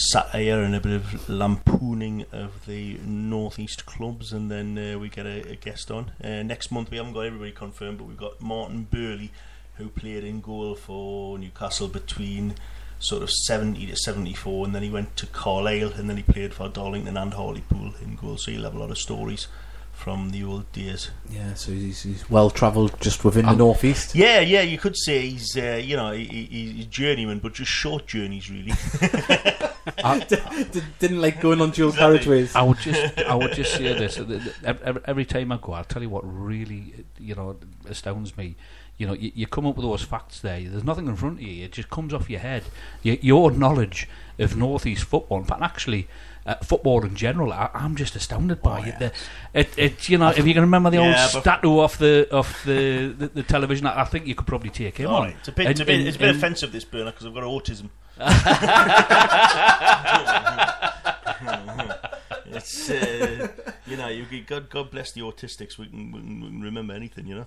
[0.00, 5.26] satire and a bit of lampooning of the northeast clubs, and then uh, we get
[5.26, 6.12] a, a guest on.
[6.22, 9.30] Uh, next month we haven't got everybody confirmed, but we've got Martin Burleigh,
[9.74, 12.54] who played in goal for Newcastle between
[12.98, 16.52] sort of 70 to 74, and then he went to Carlisle, and then he played
[16.54, 18.36] for Darlington and Hartlepool in goal.
[18.36, 19.46] So you'll have a lot of stories
[19.92, 21.10] from the old days.
[21.30, 21.52] yeah.
[21.54, 24.14] So he's, he's well travelled just within the Um, northeast.
[24.14, 28.06] Yeah, yeah, you could say he's uh, you know he- he's journeyman, but just short
[28.06, 28.72] journeys really.
[30.28, 32.18] Did, didn't like going on dual Exactly.
[32.18, 32.56] carriageways.
[32.56, 34.54] I would just, I would just say this: th- th-
[34.84, 37.56] every, every time I go, I'll tell you what really, uh, you know,
[37.88, 38.56] astounds me.
[38.98, 40.60] You know, you, you come up with those facts there.
[40.60, 41.64] There's nothing in front of you.
[41.64, 42.64] It just comes off your head.
[43.04, 44.06] Y your knowledge
[44.38, 46.08] of northeast football, in fact, actually.
[46.46, 48.98] Uh, football in general, I, I'm just astounded by Oh, it.
[48.98, 49.12] The,
[49.52, 49.78] it.
[49.78, 53.08] It, you know, if you can remember the Yeah, old statue off the off the,
[53.16, 55.22] the, the television, I, I think you could probably take him All on.
[55.24, 56.84] right, it's a bit, And- it's a bit, and- it's a bit and- offensive this
[56.84, 57.90] burner because I've got autism.
[62.46, 63.48] it's uh,
[63.86, 65.78] you know you get- God God bless the autistics.
[65.78, 67.46] We can, we can, remember anything, you know.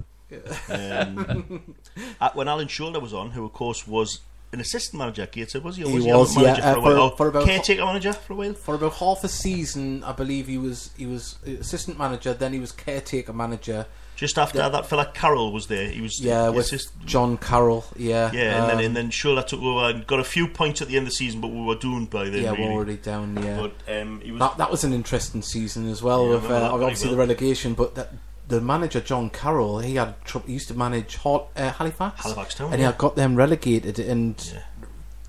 [0.70, 1.76] Um,
[2.20, 4.20] uh, when Alan Shoulder was on, who of course was
[4.52, 5.84] an assistant manager at Gateshead, was he?
[5.84, 6.96] Or He was was, a manager yeah, for uh, a while?
[6.96, 8.54] for- Or for about- caretaker manager for a while.
[8.54, 12.34] For about half a season, I believe he was he was assistant manager.
[12.34, 13.86] Then he was caretaker manager.
[14.24, 14.70] Just after Yeah.
[14.70, 17.84] that fella Carroll was there, he was Yeah, with assist- John Carroll.
[17.98, 20.82] Yeah, yeah, and then um, and then Shoulder took over and got a few points
[20.82, 22.44] at the end of the season, but we were doomed by then.
[22.44, 22.64] yeah, really.
[22.64, 23.38] we're already down.
[23.44, 26.26] Yeah, But um, he was that that was an interesting season as well.
[26.28, 28.14] Yeah, with uh, obviously the relegation, but that,
[28.48, 30.48] the manager John Carroll, he had trouble.
[30.48, 32.68] He used to manage uh, Halifax, Halifax Town.
[32.72, 34.00] and he had got them relegated.
[34.00, 34.36] And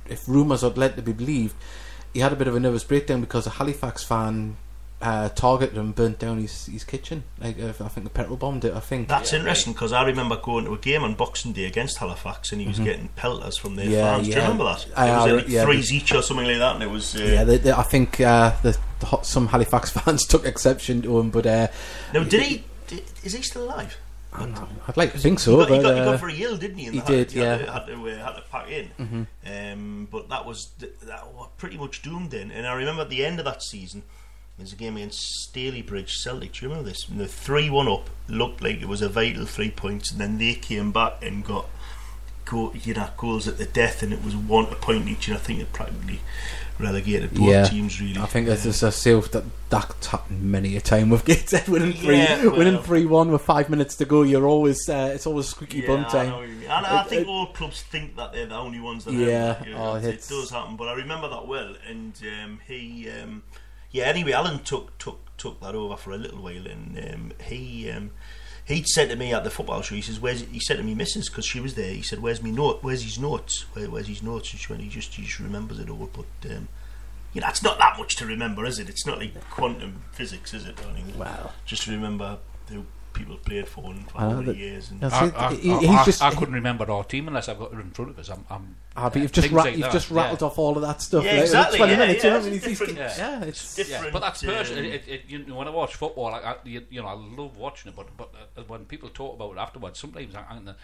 [0.09, 1.57] if rumours are led to be believed,
[2.12, 4.57] he had a bit of a nervous breakdown because a Halifax fan
[5.05, 7.23] uh, targeted and burnt down his, his kitchen.
[7.39, 8.73] Like uh, I think the petrol bombed it.
[8.75, 9.09] I think.
[9.09, 12.61] That's interesting because I remember going to a game on Boxing Day against Halifax, and
[12.61, 13.95] he was getting pelters from their Mm-hmm.
[13.95, 14.27] Yeah, fans.
[14.29, 14.87] Do you remember that?
[14.97, 17.15] I- it was uh, like yeah, threes each or something like that, and it was.
[17.15, 21.03] Uh, yeah, they, they, I think uh, the, the hot, some Halifax fans took exception
[21.03, 21.69] to him, but uh,
[22.13, 22.65] now, did he?
[22.87, 23.97] Did, is he still alive?
[24.37, 25.53] I'd like to think so.
[25.53, 26.91] he, got, he, got, he uh, got very ill, didn't he?
[26.91, 27.73] he had- did, he had to- yeah.
[27.73, 28.91] Had to, uh, had to pack in.
[28.99, 29.27] mhm.
[29.73, 30.71] Um, but that was
[31.03, 32.51] that was pretty much doomed then.
[32.51, 34.03] And I remember at the end of that season,
[34.57, 36.53] There's a game against Stalybridge Celtic.
[36.53, 37.09] Do you remember this?
[37.09, 40.55] And the three-one up looked like it was a vital three points, and then they
[40.55, 41.67] came back and got
[42.45, 45.27] go, you know, goals at the death, and it was one a point each.
[45.29, 46.21] And I think it practically
[46.79, 47.65] relegated both Yeah.
[47.65, 48.01] teams.
[48.01, 51.95] Really, I think there's a self that that's happened many a time with Gateshead winning
[51.95, 54.23] three, Yeah, well- winning three one with five minutes to go.
[54.23, 56.33] You're always uh, it's always squeaky Yeah, bum I know time.
[56.33, 56.45] what.
[56.45, 59.67] And I think it- all clubs think that they're the only ones that Yeah, have
[59.67, 59.71] it.
[59.71, 60.77] You oh, it does happen.
[60.77, 62.13] But I remember that well, and
[62.45, 63.43] um, he, um,
[63.95, 64.05] yeah.
[64.05, 67.90] Anyway, Alan took took took that over for a little while, and um, he.
[67.90, 68.11] Um,
[68.66, 70.95] He'd said to me at the football show, he says, "Where's?" He said to me,
[70.95, 71.92] "Missus," because she was there.
[71.92, 72.78] He said, "Where's me note?
[72.80, 73.66] Where's his notes?
[73.74, 76.51] Where, where's his notes?" And she went, "He just he just remembers it all." But
[76.51, 76.68] um,
[77.34, 78.88] you know, it's not that much to remember, is it?
[78.88, 80.80] It's not like quantum physics, is it?
[80.82, 81.18] Anything.
[81.18, 82.38] Well, just remember
[82.70, 84.91] who people played for and for I know how many that- years.
[84.91, 85.31] And that's I.
[85.49, 87.79] I, He- I- he's I- just- I couldn't remember our team unless I've got it
[87.81, 88.29] in front of us.
[88.29, 90.47] I'm, I'm Ah, but you've just ra- like you've that, just rattled yeah.
[90.47, 91.25] off all of that stuff.
[91.25, 92.37] Yeah, like, exactly, Twenty yeah, minutes, yeah, you know.
[92.39, 92.99] it's I mean, he's- different.
[92.99, 93.39] he's- Yeah.
[93.41, 94.12] yeah, it's Different.
[94.12, 94.85] But that's um, personal.
[94.85, 97.57] It, it, you know, when I watch football, like, I, you, you know, I love
[97.57, 97.97] watching it.
[97.97, 100.75] But but uh, when people talk about it afterwards, sometimes I, I, I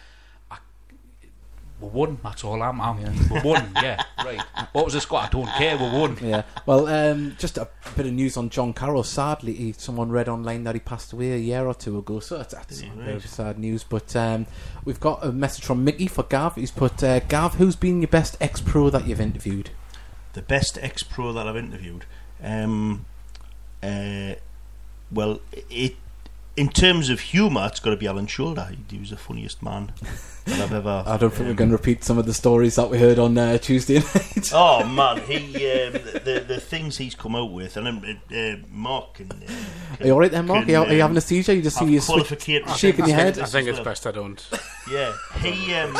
[1.81, 2.19] we won.
[2.23, 2.79] That's all I'm.
[2.79, 2.97] I'm
[3.29, 3.71] we won.
[3.75, 4.39] Yeah, right.
[4.71, 5.19] What was the score?
[5.19, 5.77] I don't care.
[5.77, 6.17] We won.
[6.21, 6.43] Yeah.
[6.65, 9.03] Well, um, just a bit of news on John Carroll.
[9.03, 12.19] Sadly, he, someone read online that he passed away a year or two ago.
[12.19, 12.95] So that's, that's Did he?
[12.99, 13.21] very Right.
[13.23, 13.83] sad news.
[13.83, 14.45] But um,
[14.85, 16.55] we've got a message from Mickey for Gav.
[16.55, 19.71] He's put, uh, Gav, who's been your best ex pro that you've interviewed?
[20.33, 22.05] the best ex pro that I've interviewed.
[22.41, 23.05] Um,
[23.83, 24.35] uh,
[25.11, 25.95] well, it
[26.57, 28.67] in terms of humour, it's got to be Alan Shoulder.
[28.69, 29.93] He, he was the funniest man
[30.45, 31.03] that I've ever.
[31.07, 33.19] I don't think we're um, going to repeat some of the stories that we heard
[33.19, 34.51] on uh, Tuesday night.
[34.53, 35.37] Oh man, he
[35.71, 38.03] um, the, the the things he's come out with, and um,
[38.35, 39.31] uh, Mark and.
[39.33, 39.53] Uh,
[39.99, 40.67] Are you alright there, Mark?
[40.67, 41.53] Are you, are you having a seizure?
[41.53, 43.39] You just see you switch- qualification shaking your head?
[43.39, 44.45] I think it's best I don't.
[44.91, 45.95] Yeah, he um,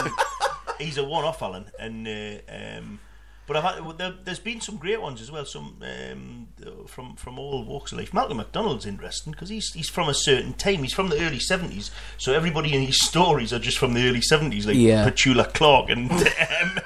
[0.80, 2.99] he's a one-off, Alan, and uh, um,
[3.48, 5.46] but I've had, there, there's been some great ones as well.
[5.46, 6.48] Some um,
[6.88, 8.14] from from all walks of life.
[8.14, 10.84] Malcolm McDonald's interesting because he's he's from a certain time.
[10.84, 14.22] He's from the early seventies, so everybody in his stories are just from the early
[14.22, 15.10] seventies, like Yeah.
[15.10, 16.80] Petula Clark and um,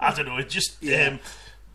[0.00, 0.82] I don't know, it's just.
[0.84, 1.18] Um,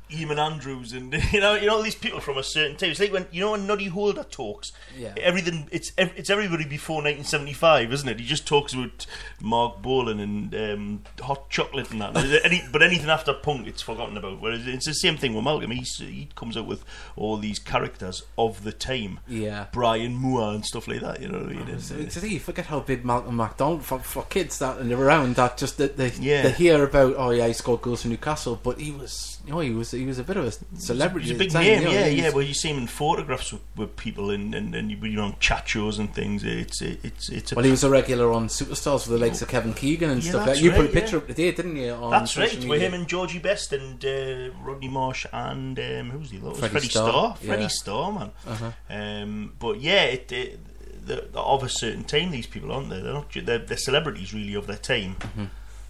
[0.10, 2.92] Eamonn Andrews and you know you know all these people from a certain time.
[2.92, 4.72] It's like when you know when Noddy Holder talks.
[4.98, 5.14] Yeah.
[5.18, 8.20] Everything it's it's everybody before 1975, isn't it?
[8.20, 9.06] He just talks about
[9.42, 12.16] Marc Bolan and um, hot chocolate and that.
[12.46, 14.42] Any, but anything after punk, it's forgotten about.
[14.42, 15.72] Whereas it's the same thing with Malcolm.
[15.72, 16.84] He's, he comes out with
[17.16, 19.68] all these characters of the time, Yeah.
[19.72, 21.22] Brian Moore and stuff like that.
[21.22, 21.62] You know what I mean?
[21.68, 25.36] It's- And, it's- you forget how big Malcolm MacDonald for, for kids that are around
[25.36, 26.42] that just that they, Yeah.
[26.44, 29.60] they hear about oh yeah he scored goals for Newcastle but he was you know
[29.62, 31.88] he was he was a bit of a celebrity He's a big time, name, you
[31.88, 32.30] know, yeah, yeah.
[32.32, 35.36] Well, you see him in photographs with, with people and and, and you know on
[35.40, 36.44] chat shows and things.
[36.44, 39.48] It's it's it's a well he was a regular on Superstars with the likes of
[39.48, 41.22] Kevin Keegan and Yeah, stuff like you put a right, picture yeah.
[41.22, 44.90] up today didn't you on That's right, with him and Georgie Best and uh, Rodney
[44.90, 46.54] Marsh and um, who was the other?
[46.54, 47.38] Freddie Freddie Starr, Starr.
[47.42, 47.48] yeah.
[47.48, 48.32] Freddie Starr, man.
[48.46, 48.72] Uh-huh.
[48.90, 50.60] Um, but yeah, it, it,
[51.08, 52.32] they're, they're of a certain time.
[52.32, 53.02] These people aren't they?
[53.02, 53.32] They're not.
[53.34, 55.16] They're, they're celebrities really of their time.
[55.16, 55.46] Mm-hmm.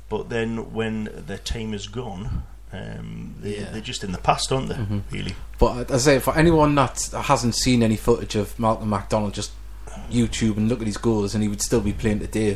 [0.09, 2.43] But then when their time is gone,
[2.73, 3.71] um, they, Yeah.
[3.71, 4.75] they're just in the past, aren't they?
[4.75, 5.01] Mhm.
[5.11, 5.35] Really.
[5.59, 9.51] but as I say for anyone that hasn't seen any footage of Malcolm MacDonald just
[10.11, 12.53] YouTube and look at his goals and he would still be playing today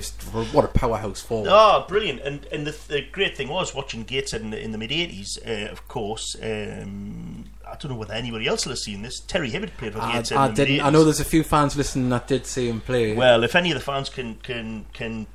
[0.51, 2.21] what a powerhouse forward Oh, brilliant!
[2.21, 5.37] And and the, the great thing was watching Gateshead in the, in the mid '80s.
[5.45, 9.19] Uh, of course, um, I don't know whether anybody else will have seen this.
[9.21, 10.37] Terry Hibbitt played for I, Gateshead.
[10.37, 10.93] I in the didn't I mid-80s.
[10.93, 13.75] know there's a few fans listening that did see him play Well, if any of
[13.75, 15.25] the fans can can can,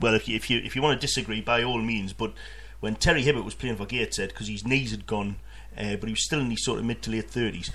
[0.00, 2.12] well, if you if you if you want to disagree, by all means.
[2.12, 2.34] But
[2.80, 5.36] when Terry Hibbitt was playing for Gateshead, because his knees had gone,
[5.76, 7.70] uh, but he was still in his sort of mid to late thirties.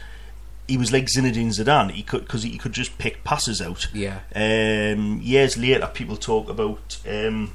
[0.68, 1.92] He was like Zinedine Zidane.
[1.92, 3.88] He could because he could just pick passes out.
[3.94, 7.52] yeah Um, years later, people talk about um,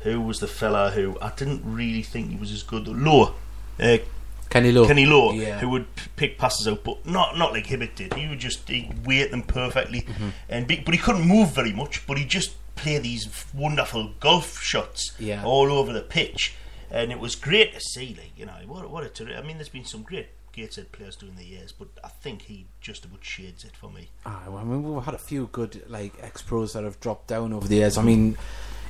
[0.00, 2.86] who was the fella who I didn't really think he was as good.
[2.88, 3.34] Lowe,
[3.78, 3.98] uh,
[4.48, 4.86] Kenny Law.
[4.86, 5.58] Kenny Lowe, Yeah.
[5.60, 8.14] who would pick passes out, but not not like Hibbitt did.
[8.14, 10.28] He would just he weight them perfectly, Mm-hmm.
[10.48, 12.06] and be, but he couldn't move very much.
[12.06, 15.44] But he just play these wonderful golf shots Yeah.
[15.44, 16.54] all over the pitch,
[16.90, 18.08] and it was great to see.
[18.18, 21.14] Like you know, what what a terri- I mean, there's been some great Gateshead players
[21.14, 24.08] doing the years, but I think he just about shades it for me.
[24.26, 27.28] Ah, well, I mean, we've had a few good like ex pros that have dropped
[27.28, 27.96] down over the years.
[27.96, 28.36] I mean,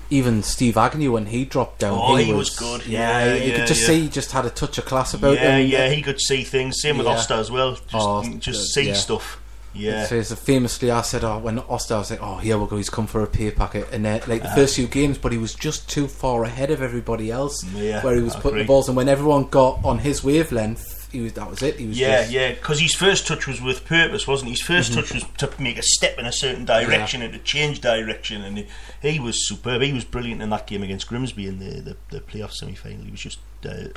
[0.09, 2.86] even Steve Agnew when he dropped down, Oh, he, he was good.
[2.86, 5.36] Yeah, Yeah, you yeah, could just see he just had a touch of class about
[5.36, 5.45] him.
[5.45, 6.80] yeah, yeah, he could see things.
[6.80, 7.07] Same with.
[7.07, 7.72] Oster as well.
[7.74, 9.38] Just, Oh, just see stuff.
[9.73, 10.05] Yeah.
[10.07, 12.77] So it's famously, I said, oh, when Oster, I was like, oh, here we go,
[12.77, 13.89] he's come for a pay packet.
[13.93, 14.55] And uh, like the Ah.
[14.55, 18.16] first few games, but he was just too far ahead of everybody else, Yeah, where
[18.16, 18.89] he was I putting the balls.
[18.89, 21.77] And when everyone got on his wavelength, he was that was it.
[21.79, 24.59] He was Yeah, just, yeah, because his first touch was with purpose, wasn't it?
[24.59, 27.81] His 1st touch was to make a step in a certain direction and to change
[27.81, 28.66] direction, and he,
[29.03, 29.83] he was superb.
[29.83, 33.05] He was brilliant in that game against Grimsby in the, the, the playoff semi final.
[33.05, 33.89] He was just uh,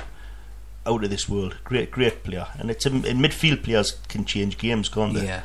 [0.86, 1.56] out of this world.
[1.62, 5.24] Great, great player, and it's in, in midfield players can change games, can't they?
[5.26, 5.42] Yeah.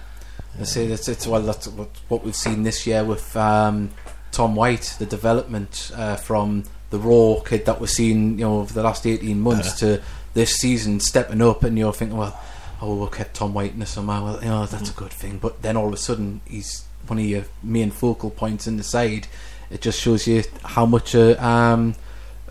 [0.60, 3.90] I say that's it's well that's what, what we've seen this year with um,
[4.32, 8.74] Tom White, the development uh, from the raw kid that we're seeing, you know, over
[8.74, 10.02] the last eighteen months to
[10.34, 12.40] this season stepping up, and you're thinking, well,
[12.82, 14.22] oh, we'll keep Tom White in the summer.
[14.24, 15.38] Well, you know, that's a good thing.
[15.38, 18.84] But then all of a sudden, he's one of your main focal points in the
[18.84, 19.28] side.
[19.70, 21.96] It just shows you how much a, um,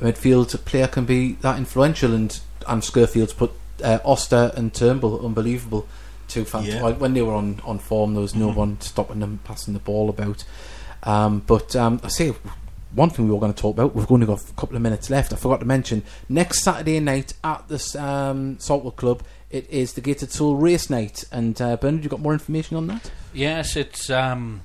[0.00, 2.14] a midfield player can be that influential.
[2.14, 3.52] And and Skurfield's put
[3.82, 5.86] uh, Oster and Turnbull unbelievable.
[6.28, 6.80] Two fantastic.
[6.80, 6.90] Yeah.
[6.98, 8.54] When they were on, on form, there was no Mhm.
[8.54, 10.44] one stopping them passing the ball about.
[11.02, 12.34] Um, but um, I say
[12.94, 13.94] one thing we were going to talk about.
[13.94, 15.32] We've only got a couple of minutes left.
[15.32, 19.22] I forgot to mention next Saturday night at the um, Saltwood Club.
[19.50, 21.24] It is the Gated Soul Race Night.
[21.32, 23.10] And uh, Bernard, you got more information on that?
[23.32, 24.60] Yes, it's um,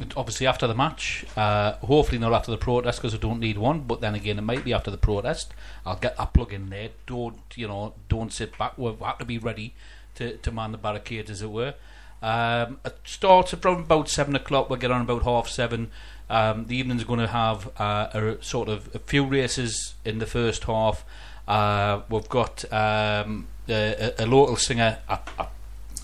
[0.00, 1.26] it- obviously after the match.
[1.36, 3.80] Uh, hopefully not after the protest because I don't need one.
[3.80, 5.52] But then again, it might be after the protest.
[5.84, 6.90] I'll get that plug in there.
[7.06, 7.92] Don't you know?
[8.08, 8.78] Don't sit back.
[8.78, 9.74] We've got to be ready
[10.18, 11.74] to, to man the barricades, as it were.
[12.20, 14.68] Um, it starts from about seven o'clock.
[14.68, 15.90] We'll get on about half seven.
[16.28, 20.26] Um, the evening's going to have uh, a sort of a few races in the
[20.26, 21.04] first half.
[21.46, 24.98] Uh, we've got um, a, a, local singer.
[25.08, 25.46] Uh, uh,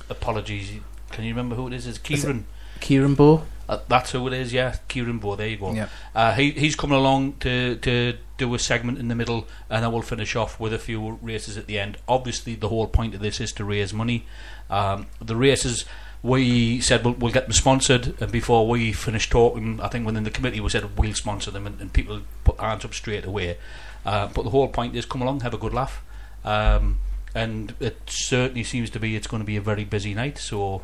[0.09, 0.73] apologies.
[1.11, 1.87] Can you remember who it is?
[1.87, 2.47] It's Is it- Kieran.
[2.81, 3.43] Kieran Bow?
[3.69, 4.77] Uh, that's who it is, yeah.
[4.89, 5.73] Kieran Bow, there you go.
[5.73, 5.89] Yeah.
[6.15, 9.93] Uh, he, he's coming along to, to do a segment in the middle, and then
[9.93, 11.97] we'll finish off with a few races at the end.
[12.07, 14.27] Obviously, the whole point of this is to raise money.
[14.69, 15.85] Um, the races,
[16.23, 20.25] we said we'll, we'll get them sponsored, and before we finished talking, I think within
[20.25, 23.25] the committee we said we'll sponsor them, and, and people put their hands up straight
[23.25, 23.57] away.
[24.05, 26.05] Uh, but the whole point is come along, have a good laugh.
[26.45, 26.99] Um,
[27.35, 30.83] and it certainly seems to be it's going to be a very busy night, so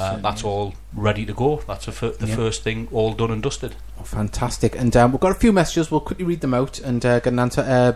[0.00, 1.62] uh, that's all ready to go.
[1.66, 2.36] That's fir- the Yeah.
[2.36, 3.76] first thing all done and dusted.
[3.98, 4.74] Oh, fantastic.
[4.76, 5.90] And um, we've got a few messages.
[5.90, 7.60] We'll quickly read them out and uh, get an answer.
[7.62, 7.92] Uh,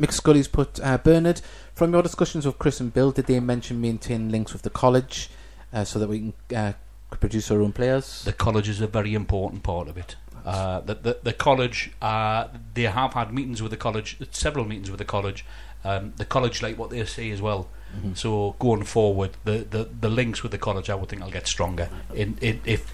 [0.00, 1.42] Mick Scully's put uh, Bernard,
[1.74, 5.30] from your discussions with Chris and Bill, did they mention maintaining links with the college
[5.72, 6.72] uh, so that we can uh,
[7.10, 8.24] produce our own players?
[8.24, 10.16] The college is a very important part of it.
[10.44, 14.90] Uh, the, the, the college, uh, they have had meetings with the college, several meetings
[14.90, 15.44] with the college.
[15.84, 17.68] Um, the college like what they say as well.
[17.98, 18.16] Mhm.
[18.16, 21.46] So going forward, the, the, the links with the college, I would think, will get
[21.46, 21.88] stronger.
[22.14, 22.92] In, in, if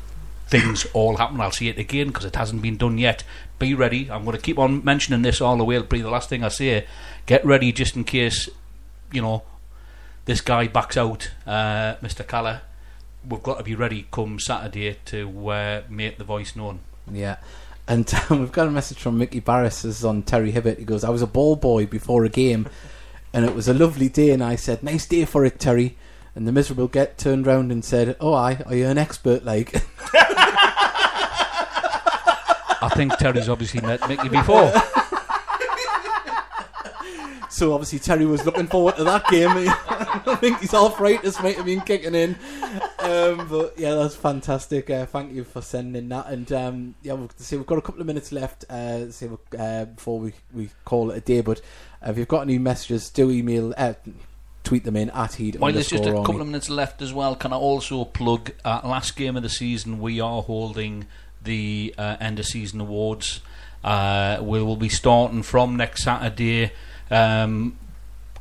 [0.48, 3.24] things all happen, I'll see it again because it hasn't been done yet.
[3.58, 4.10] Be ready.
[4.10, 5.76] I'm going to keep on mentioning this all the way.
[5.76, 6.86] It'll be the last thing I say.
[7.26, 8.48] Get ready just in case,
[9.12, 9.42] you know,
[10.24, 12.26] this guy backs out, uh, Mr.
[12.26, 12.62] Calla.
[13.28, 16.80] We've got to be ready come Saturday to uh, make the voice known.
[17.10, 17.36] Yeah.
[17.88, 20.78] And um, we've got a message from Mickey Barris this is on Terry Hibbitt.
[20.78, 22.68] He goes, I was a ball boy before a game
[23.36, 25.98] and it was a lovely day and I said, Nice day for it, Terry.
[26.34, 29.74] And the miserable get turned round and said, Oh, I, are you an expert like?
[32.82, 34.72] I think Terry's obviously met Mickey before.
[37.50, 39.50] so obviously Terry was looking forward to that game.
[39.52, 42.38] I think his arthritis might have been kicking in.
[43.06, 44.90] Um, but yeah, that's fantastic.
[44.90, 46.26] Uh, thank you for sending that.
[46.26, 47.56] And um, yeah, we'll see.
[47.56, 48.64] We've got a couple of minutes left.
[48.68, 49.28] Uh, see,
[49.58, 51.40] uh, before we, we call it a day.
[51.40, 51.60] But
[52.04, 53.94] uh, if you've got any messages, do email, uh,
[54.64, 57.36] tweet them in at heed While there's just a couple of minutes left as well,
[57.36, 60.00] can I also plug last game of the season?
[60.00, 61.06] We are holding
[61.42, 63.40] the uh, end of season awards.
[63.84, 66.72] Uh, we will be starting from next Saturday.
[67.10, 67.78] Um,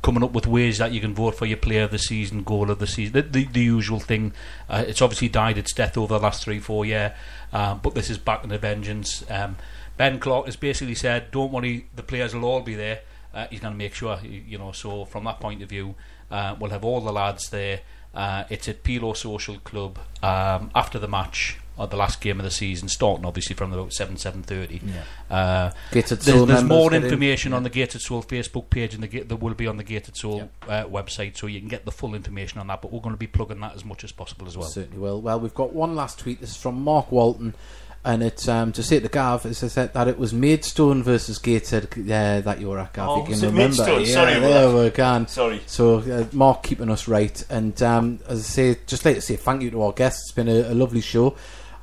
[0.06, 2.70] coming up with ways that you can vote for your player of the season, goal
[2.70, 4.32] of the season, the, the, the usual thing.
[4.68, 7.10] Uh, it's obviously died its death over the last three, four years,
[7.52, 9.28] uh, but this is back in a vengeance.
[9.28, 9.56] Um,
[9.96, 13.00] ben Clark has basically said, "Don't worry, the players will all be there."
[13.34, 14.70] Uh, he's going to make sure, you know.
[14.70, 15.96] So from that point of view,
[16.30, 17.80] uh, we'll have all the lads there.
[18.14, 22.44] Uh, it's at Pelaw Social Club um, after the match or the last game of
[22.44, 24.80] the season, starting obviously from about seven seven thirty.
[24.84, 25.36] Yeah.
[25.36, 27.04] Uh, Gated there's, Soul there's members more get in.
[27.04, 27.68] information on Yeah.
[27.68, 30.84] the Gated Soul Facebook page, and the there will be on the Gated Soul uh,
[30.84, 32.80] website, so you can get the full information on that.
[32.82, 34.68] But we're going to be plugging that as much as possible as well.
[34.68, 35.20] Certainly will.
[35.20, 36.40] Well, we've got one last tweet.
[36.40, 37.54] This is from Mark Walton,
[38.04, 41.38] and it's um, to say to Gav, it says that, that it was Maidstone versus
[41.38, 43.08] Gateshead uh, that you were at, Gav.
[43.08, 43.66] Oh, you can was remember.
[43.68, 44.00] Maidstone?
[44.02, 45.26] Yeah, Sorry about there we can.
[45.28, 45.60] Sorry.
[45.66, 47.44] So, uh, Mark keeping us right.
[47.50, 50.22] And um, as I say, just like to say thank you to our guests.
[50.28, 51.36] It's been a, a lovely show.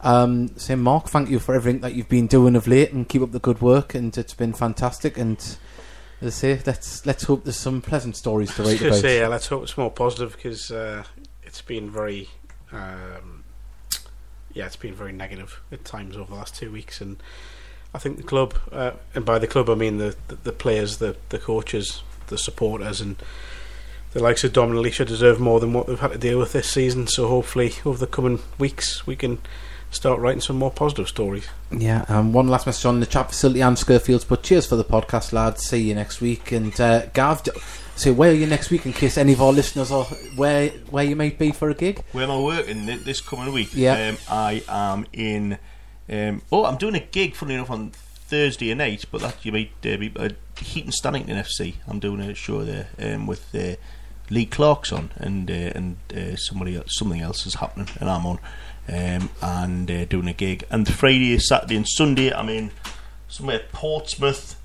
[0.04, 3.22] Um, say, Mark, thank you for everything that you've been doing of late and keep
[3.22, 3.96] up the good work.
[3.96, 5.18] And it's been fantastic.
[5.18, 5.38] And
[6.22, 8.96] as I say, let's, let's hope there's some pleasant stories to write about.
[8.96, 11.04] say, yeah, let's hope it's more positive because uh,
[11.44, 12.30] it's been very,
[12.72, 13.44] um,
[14.54, 17.22] yeah, it's been very negative at times over the last two weeks, and
[17.94, 20.98] I think the club, uh, and by the club I mean the the, the players,
[20.98, 23.18] the the coaches, the supporters, and
[24.14, 26.54] the likes of Dom and Alicia deserve more than what they've had to deal with
[26.54, 27.08] this season.
[27.08, 29.40] So hopefully, over the coming weeks, we can
[29.92, 31.48] start writing some more positive stories.
[31.72, 34.84] Yeah, um, one last message on the chat facility and Skirfields, but cheers for the
[34.84, 35.64] podcast, lads.
[35.66, 36.52] See you next week.
[36.52, 37.52] And uh, Gav, d-
[37.96, 40.06] so where are you next week in case any of our listeners are
[40.36, 42.04] where where you might be for a gig?
[42.12, 43.70] Where am I working this coming week?
[43.74, 44.10] Yeah.
[44.10, 45.58] Um, I am in.
[46.10, 49.72] Um, oh, I'm doing a gig, funny enough, on Thursday night, but that you might
[49.86, 51.76] uh, be uh, Heaton Stannington FC.
[51.88, 53.76] I'm doing a show there um, with uh,
[54.30, 58.40] Lee Clarkson and uh, and uh, somebody else, something else is happening, and I'm on
[58.88, 60.66] um, and uh, doing a gig.
[60.70, 62.72] And Friday, Saturday, and Sunday, I'm in
[63.28, 64.60] somewhere Portsmouth.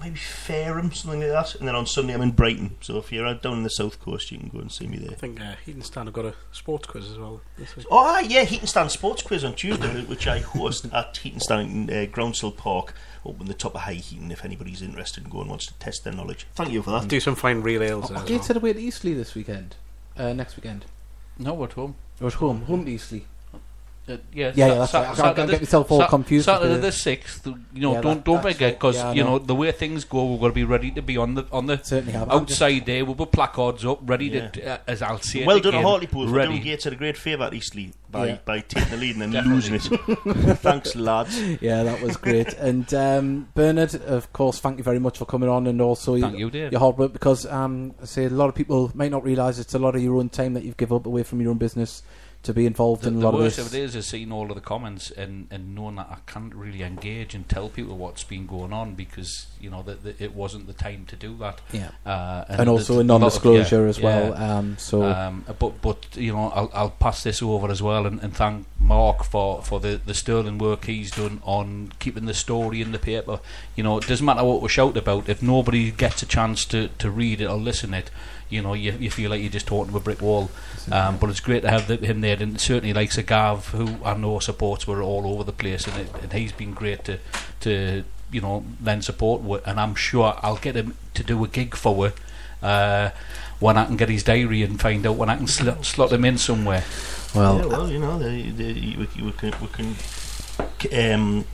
[0.00, 2.76] Maybe Fareham, something like that, and then on Sunday I'm in Brighton.
[2.80, 5.10] So if you're down in the south coast, you can go and see me there.
[5.10, 7.86] I think uh, Heaton Stan have got a sports quiz as well this week.
[7.90, 11.60] Oh, ah, yeah, Heaton Stan Sports Quiz on Tuesday, which I host at Heaton Stan
[11.60, 12.94] in uh, Grounsell Park,
[13.26, 15.74] up in the top of High Heaton, if anybody's interested and go and wants to
[15.78, 16.46] test their knowledge.
[16.54, 17.08] Thank you for that.
[17.08, 18.46] Do some fine real ales there Are as you well.
[18.46, 19.76] headed away to Eastleigh this weekend?
[20.16, 20.84] Uh, next weekend?
[21.38, 21.96] No, we're at home.
[22.20, 22.62] Or at home?
[22.62, 23.22] Home to Eastleigh.
[24.08, 25.02] Uh, yeah, Yeah, yeah, that's right.
[25.08, 27.46] I can't- can't get myself all confused Saturday the- the sixth.
[27.46, 28.74] You know, Yeah, don't that- don't that's forget right.
[28.78, 29.30] because Yeah, I you know.
[29.32, 31.66] know the way things go, we're going to be ready to be on the on
[31.66, 32.30] the Certainly have.
[32.30, 33.04] I'm just- outside there.
[33.04, 35.40] We'll put placards up, ready to uh, as I'll say.
[35.40, 36.52] it well done, again, Hartlepool, for ready.
[36.52, 38.38] doing Gateshead a great favour at Eastleigh by, Yeah.
[38.44, 39.82] by taking the lead and then losing it.
[40.58, 41.38] Thanks, lads.
[41.60, 42.54] Yeah, that was great.
[42.58, 46.38] and um, Bernard, of course, thank you very much for coming on, and also Thank
[46.38, 46.72] you, Dave.
[46.72, 49.74] your hard work because um, I say a lot of people may not realise it's
[49.74, 52.02] a lot of your own time that you've given up away from your own business
[52.42, 53.56] to be involved The, in a lot of this.
[53.56, 56.08] The worst of it is, is seeing all of the comments and, and knowing that
[56.10, 60.20] I can't really engage and tell people what's been going on because you know that,
[60.20, 61.60] it wasn't the time to do that.
[61.72, 61.90] Yeah.
[62.06, 64.30] Uh, and, also there's a non-disclosure yeah, as well.
[64.30, 64.58] yeah.
[64.58, 68.22] Um, so Um, but but you know I'll, I'll pass this over as well and,
[68.22, 72.80] and thank Mark for, for the, the sterling work he's done on keeping the story
[72.80, 73.40] in the paper.
[73.74, 76.88] You know it doesn't matter what we shout about if nobody gets a chance to,
[76.88, 78.10] to read it or listen it.
[78.50, 80.50] You know you, you feel like you're just talking to a brick wall.
[80.90, 84.14] Um, but it's great to have the, him there and certainly like Gav who I
[84.14, 87.18] know supports were all over the place and, it, and he's been great to
[87.60, 91.48] to you know lend support with, and I'm sure I'll get him to do a
[91.48, 92.10] gig for we
[92.62, 93.10] uh,
[93.60, 96.24] when I can get his diary and find out when I can sl- slot him
[96.24, 96.84] in somewhere.
[97.34, 99.94] well, yeah, well, you know, the, the, we, we can, we
[100.78, 101.44] can um,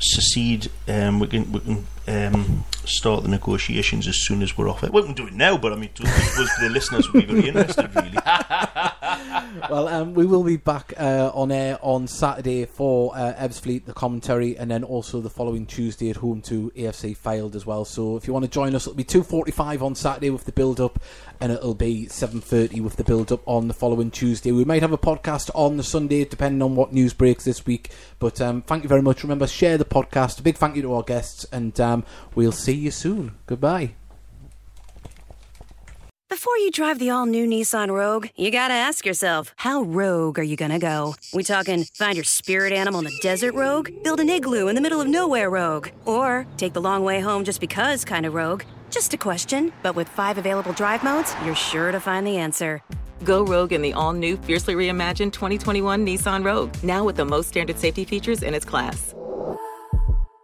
[0.00, 4.82] secede, um, we can, we can um, start the negotiations as soon as we're off
[4.84, 4.92] it.
[4.92, 7.48] We can do it now, but I mean, I suppose the listeners would be very
[7.48, 8.18] interested, really.
[9.70, 13.92] well, um, we will be back uh, on air on Saturday for uh, Ebbsfleet, the
[13.92, 17.84] commentary, and then also the following Tuesday at home to AFC Fylde as well.
[17.84, 20.52] So if you want to join us, it'll be two forty-five on Saturday with the
[20.52, 21.00] build-up,
[21.40, 24.52] and it'll be seven thirty with the build-up on the following Tuesday.
[24.52, 27.90] We might have a podcast on the Sunday, depending on what news breaks this week.
[28.18, 29.22] But um, thank you very much.
[29.22, 30.40] Remember, share the podcast.
[30.40, 33.32] A big thank you to our guests, and um, we'll see you soon.
[33.46, 33.94] Goodbye.
[36.28, 40.44] Before you drive the all new Nissan Rogue, you gotta ask yourself, how rogue are
[40.44, 41.14] you gonna go?
[41.34, 43.90] We talking find your spirit animal in the desert rogue?
[44.04, 45.88] Build an igloo in the middle of nowhere rogue?
[46.04, 48.62] Or take the long way home just because kind of rogue?
[48.90, 52.82] Just a question, but with five available drive modes, you're sure to find the answer.
[53.24, 57.78] Go rogue in the all-new, fiercely reimagined 2021 Nissan Rogue, now with the most standard
[57.78, 59.12] safety features in its class.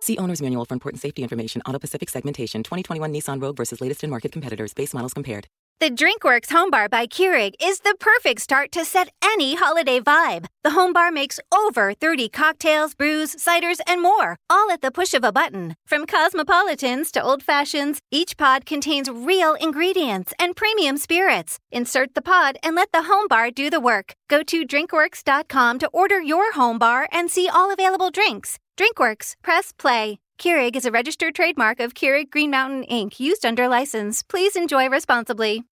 [0.05, 1.63] See owner's manual for important safety information.
[1.65, 2.63] Auto Pacific segmentation.
[2.63, 4.75] 2021 Nissan Rogue versus latest in market competitors.
[4.75, 5.47] Base models compared.
[5.81, 10.45] The DrinkWorks Home Bar by Keurig is the perfect start to set any holiday vibe.
[10.63, 15.15] The Home Bar makes over 30 cocktails, brews, ciders, and more, all at the push
[15.15, 15.75] of a button.
[15.87, 21.59] From cosmopolitans to old fashions, each pod contains real ingredients and premium spirits.
[21.73, 24.15] Insert the pod and let the Home Bar do the work.
[24.29, 28.59] Go to drinkworks.com to order your Home Bar and see all available drinks.
[28.77, 30.19] DrinkWorks, press play.
[30.37, 34.23] Keurig is a registered trademark of Keurig Green Mountain Inc., used under license.
[34.23, 35.63] Please enjoy responsibly.